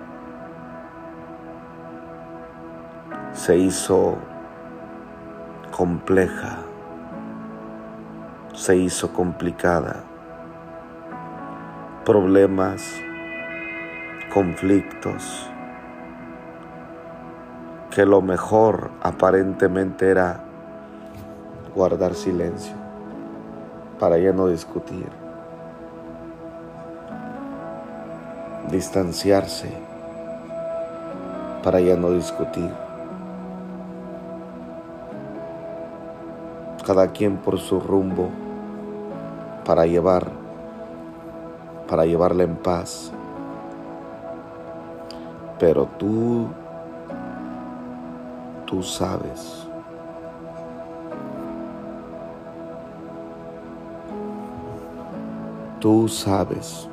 Se 3.42 3.58
hizo 3.58 4.18
compleja, 5.76 6.58
se 8.54 8.76
hizo 8.76 9.12
complicada. 9.12 10.04
Problemas, 12.04 12.84
conflictos, 14.32 15.50
que 17.90 18.06
lo 18.06 18.22
mejor 18.22 18.92
aparentemente 19.02 20.08
era 20.08 20.44
guardar 21.74 22.14
silencio 22.14 22.76
para 23.98 24.18
ya 24.18 24.32
no 24.32 24.46
discutir, 24.46 25.08
distanciarse 28.70 29.68
para 31.64 31.80
ya 31.80 31.96
no 31.96 32.10
discutir. 32.10 32.81
Cada 36.82 37.08
quien 37.08 37.36
por 37.36 37.58
su 37.58 37.78
rumbo 37.78 38.28
para 39.64 39.86
llevar, 39.86 40.28
para 41.88 42.04
llevarla 42.04 42.42
en 42.42 42.56
paz. 42.56 43.12
Pero 45.58 45.86
tú, 45.98 46.48
tú 48.66 48.82
sabes. 48.82 49.68
Tú 55.78 56.08
sabes. 56.08 56.88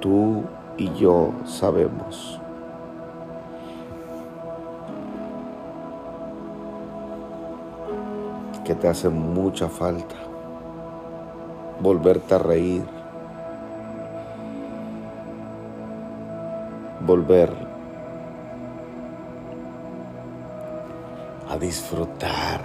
Tú 0.00 0.42
y 0.76 0.92
yo 0.94 1.32
sabemos. 1.44 2.40
Que 8.68 8.74
te 8.74 8.86
hace 8.86 9.08
mucha 9.08 9.66
falta. 9.66 10.14
Volverte 11.80 12.34
a 12.34 12.38
reír. 12.38 12.84
Volver 17.00 17.50
a 21.48 21.56
disfrutar. 21.56 22.60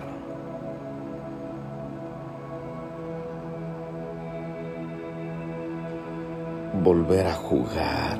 Volver 6.83 7.27
a 7.27 7.33
jugar. 7.33 8.19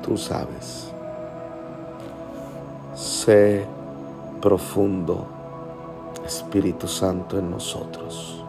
Tú 0.00 0.16
sabes 0.16 0.94
sé 2.94 3.66
profundo, 4.40 5.26
Espíritu 6.26 6.86
Santo, 6.88 7.38
en 7.38 7.50
nosotros. 7.50 8.44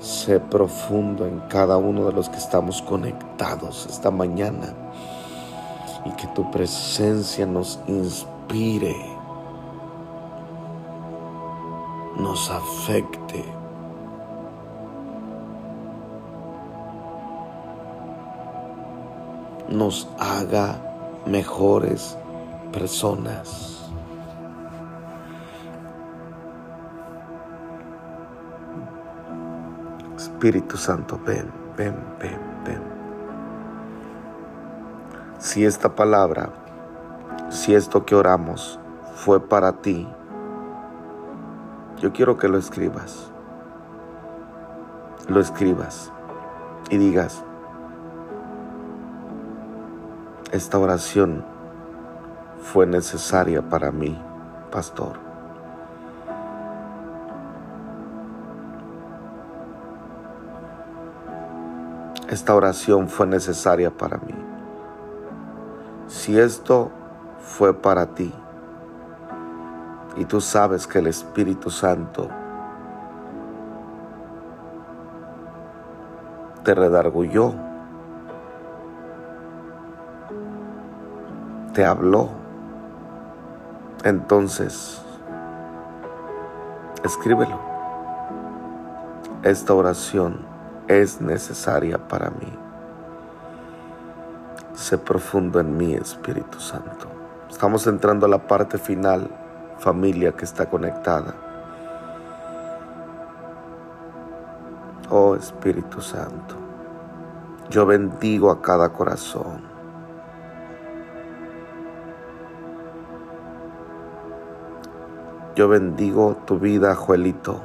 Sé 0.00 0.40
profundo 0.40 1.26
en 1.26 1.40
cada 1.48 1.76
uno 1.76 2.06
de 2.06 2.12
los 2.12 2.28
que 2.28 2.38
estamos 2.38 2.80
conectados 2.82 3.86
esta 3.86 4.10
mañana 4.10 4.74
y 6.04 6.10
que 6.12 6.26
tu 6.28 6.50
presencia 6.50 7.44
nos 7.44 7.78
inspire, 7.86 8.96
nos 12.16 12.50
afecte 12.50 13.59
nos 19.70 20.08
haga 20.18 20.76
mejores 21.26 22.16
personas. 22.72 23.80
Espíritu 30.16 30.76
Santo, 30.76 31.18
ven, 31.24 31.50
ven, 31.76 31.94
ven, 32.18 32.40
ven. 32.64 32.82
Si 35.38 35.64
esta 35.64 35.94
palabra, 35.94 36.50
si 37.48 37.74
esto 37.74 38.04
que 38.04 38.14
oramos 38.14 38.78
fue 39.14 39.40
para 39.40 39.80
ti, 39.80 40.08
yo 42.00 42.12
quiero 42.12 42.36
que 42.36 42.48
lo 42.48 42.58
escribas. 42.58 43.30
Lo 45.28 45.40
escribas 45.40 46.10
y 46.90 46.96
digas, 46.96 47.44
esta 50.52 50.78
oración 50.78 51.44
fue 52.60 52.84
necesaria 52.84 53.62
para 53.62 53.92
mí, 53.92 54.20
pastor. 54.72 55.12
Esta 62.28 62.54
oración 62.54 63.06
fue 63.06 63.28
necesaria 63.28 63.92
para 63.92 64.18
mí. 64.18 64.34
Si 66.08 66.36
esto 66.36 66.90
fue 67.38 67.72
para 67.72 68.06
ti, 68.06 68.34
y 70.16 70.24
tú 70.24 70.40
sabes 70.40 70.88
que 70.88 70.98
el 70.98 71.06
Espíritu 71.06 71.70
Santo 71.70 72.28
te 76.64 76.74
redargulló 76.74 77.69
te 81.72 81.84
habló, 81.84 82.28
entonces 84.04 85.00
escríbelo. 87.04 87.58
Esta 89.42 89.72
oración 89.74 90.40
es 90.88 91.20
necesaria 91.20 91.96
para 92.08 92.30
mí. 92.30 92.52
Sé 94.74 94.98
profundo 94.98 95.60
en 95.60 95.76
mí, 95.76 95.94
Espíritu 95.94 96.58
Santo. 96.58 97.06
Estamos 97.48 97.86
entrando 97.86 98.26
a 98.26 98.28
la 98.28 98.46
parte 98.46 98.78
final, 98.78 99.28
familia 99.78 100.32
que 100.32 100.44
está 100.44 100.66
conectada. 100.66 101.34
Oh 105.10 105.34
Espíritu 105.34 106.00
Santo, 106.00 106.54
yo 107.68 107.86
bendigo 107.86 108.50
a 108.50 108.60
cada 108.62 108.90
corazón. 108.90 109.79
Yo 115.60 115.68
bendigo 115.68 116.38
tu 116.46 116.58
vida, 116.58 116.94
Joelito. 116.94 117.60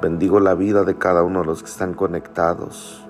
Bendigo 0.00 0.40
la 0.40 0.54
vida 0.54 0.82
de 0.82 0.96
cada 0.96 1.22
uno 1.22 1.40
de 1.40 1.46
los 1.46 1.62
que 1.62 1.68
están 1.68 1.92
conectados. 1.92 3.06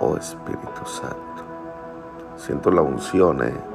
Oh 0.00 0.16
Espíritu 0.16 0.86
Santo, 0.86 1.44
siento 2.36 2.70
la 2.70 2.80
unción, 2.80 3.46
eh. 3.46 3.69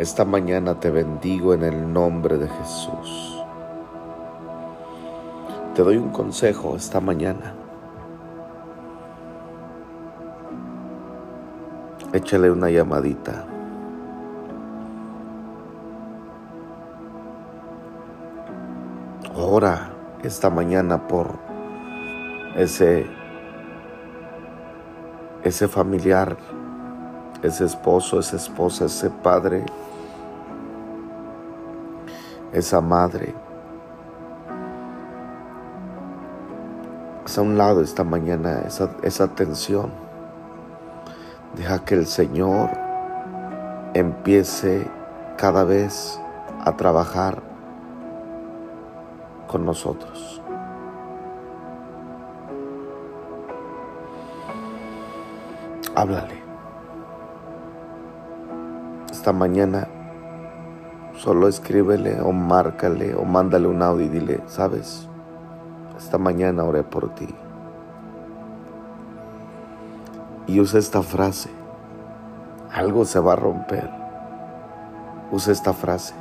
Esta 0.00 0.24
mañana 0.24 0.80
te 0.80 0.88
bendigo 0.88 1.52
en 1.52 1.62
el 1.62 1.92
nombre 1.92 2.38
de 2.38 2.48
Jesús. 2.48 3.44
Te 5.74 5.82
doy 5.82 5.98
un 5.98 6.08
consejo 6.08 6.74
esta 6.74 7.00
mañana. 7.00 7.52
Échale 12.14 12.50
una 12.50 12.70
llamadita. 12.70 13.44
Ora 19.36 19.90
esta 20.22 20.48
mañana 20.48 21.06
por 21.08 21.38
ese 22.56 23.06
ese 25.44 25.68
familiar, 25.68 26.38
ese 27.42 27.66
esposo, 27.66 28.18
esa 28.18 28.36
esposa, 28.36 28.86
ese 28.86 29.10
padre, 29.10 29.66
esa 32.52 32.80
madre. 32.80 33.34
Haz 37.24 37.38
a 37.38 37.42
un 37.42 37.56
lado 37.56 37.82
esta 37.82 38.04
mañana 38.04 38.62
esa, 38.66 38.90
esa 39.02 39.28
tensión. 39.28 39.90
Deja 41.56 41.84
que 41.84 41.94
el 41.94 42.06
Señor 42.06 42.70
empiece 43.94 44.86
cada 45.36 45.64
vez 45.64 46.20
a 46.64 46.76
trabajar 46.76 47.42
con 49.46 49.64
nosotros. 49.64 50.40
háblale. 56.00 56.42
Esta 59.10 59.32
mañana 59.32 59.88
solo 61.22 61.48
escríbele 61.48 62.22
o 62.22 62.32
márcale 62.32 63.14
o 63.14 63.24
mándale 63.24 63.68
un 63.68 63.82
audio 63.82 64.06
y 64.06 64.08
dile, 64.08 64.40
sabes, 64.46 65.06
esta 65.98 66.16
mañana 66.16 66.64
oré 66.64 66.82
por 66.82 67.14
ti. 67.14 67.28
Y 70.46 70.60
usa 70.60 70.80
esta 70.80 71.02
frase. 71.02 71.50
Algo 72.72 73.04
se 73.04 73.20
va 73.20 73.34
a 73.34 73.36
romper. 73.36 73.90
Usa 75.30 75.52
esta 75.52 75.74
frase. 75.74 76.14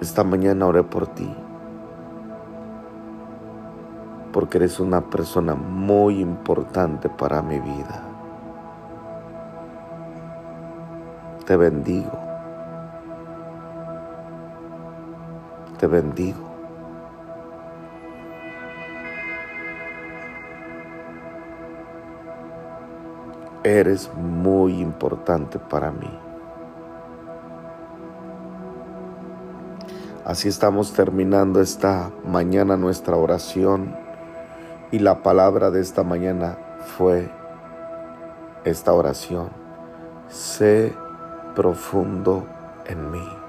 Esta 0.00 0.24
mañana 0.24 0.66
oré 0.66 0.82
por 0.82 1.06
ti 1.08 1.30
porque 4.32 4.58
eres 4.58 4.80
una 4.80 5.00
persona 5.00 5.54
muy 5.54 6.20
importante 6.20 7.08
para 7.08 7.40
mi 7.40 7.58
vida. 7.58 8.05
Te 11.46 11.56
bendigo. 11.56 12.10
Te 15.78 15.86
bendigo. 15.86 16.44
Eres 23.62 24.12
muy 24.14 24.80
importante 24.80 25.60
para 25.60 25.92
mí. 25.92 26.10
Así 30.24 30.48
estamos 30.48 30.94
terminando 30.94 31.60
esta 31.60 32.10
mañana 32.24 32.76
nuestra 32.76 33.14
oración 33.14 33.94
y 34.90 34.98
la 34.98 35.22
palabra 35.22 35.70
de 35.70 35.80
esta 35.80 36.02
mañana 36.02 36.58
fue 36.98 37.30
esta 38.64 38.92
oración. 38.92 39.50
Sé 40.28 41.05
profundo 41.56 42.46
en 42.84 43.10
mí. 43.10 43.45